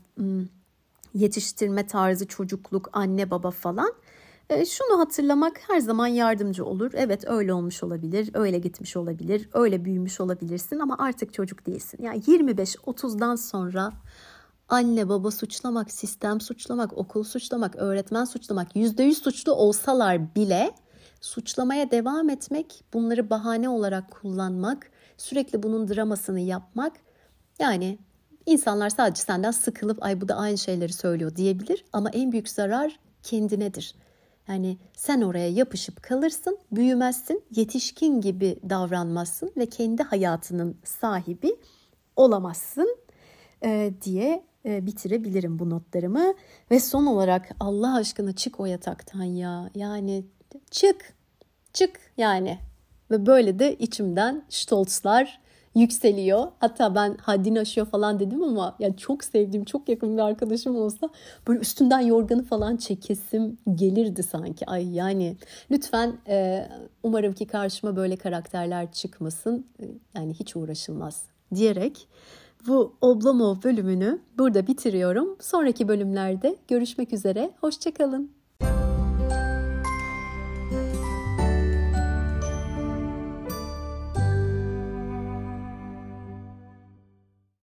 [1.15, 3.93] yetiştirme tarzı çocukluk, anne baba falan.
[4.51, 6.91] E, şunu hatırlamak her zaman yardımcı olur.
[6.95, 11.99] Evet öyle olmuş olabilir, öyle gitmiş olabilir, öyle büyümüş olabilirsin ama artık çocuk değilsin.
[12.03, 13.93] Yani 25-30'dan sonra
[14.69, 20.75] anne baba suçlamak, sistem suçlamak, okul suçlamak, öğretmen suçlamak, %100 suçlu olsalar bile
[21.21, 26.93] suçlamaya devam etmek, bunları bahane olarak kullanmak, sürekli bunun dramasını yapmak
[27.59, 27.99] yani
[28.47, 32.99] insanlar sadece senden sıkılıp ay bu da aynı şeyleri söylüyor diyebilir ama en büyük zarar
[33.23, 33.95] kendinedir.
[34.49, 41.57] Yani sen oraya yapışıp kalırsın, büyümezsin, yetişkin gibi davranmazsın ve kendi hayatının sahibi
[42.17, 42.97] olamazsın
[43.65, 46.35] e, diye e, bitirebilirim bu notlarımı.
[46.71, 49.71] Ve son olarak Allah aşkına çık o yataktan ya.
[49.75, 50.25] Yani
[50.71, 51.15] çık,
[51.73, 52.59] çık yani.
[53.11, 55.41] Ve böyle de içimden stolzlar
[55.77, 56.47] yükseliyor.
[56.59, 61.09] Hatta ben haddini aşıyor falan dedim ama yani çok sevdiğim, çok yakın bir arkadaşım olsa
[61.49, 64.67] böyle üstünden yorganı falan çekesim gelirdi sanki.
[64.67, 65.37] Ay yani
[65.71, 66.69] lütfen e,
[67.03, 69.67] umarım ki karşıma böyle karakterler çıkmasın.
[69.81, 71.23] E, yani hiç uğraşılmaz
[71.55, 72.09] diyerek
[72.67, 75.37] bu Oblomov bölümünü burada bitiriyorum.
[75.41, 77.51] Sonraki bölümlerde görüşmek üzere.
[77.61, 78.37] Hoşçakalın.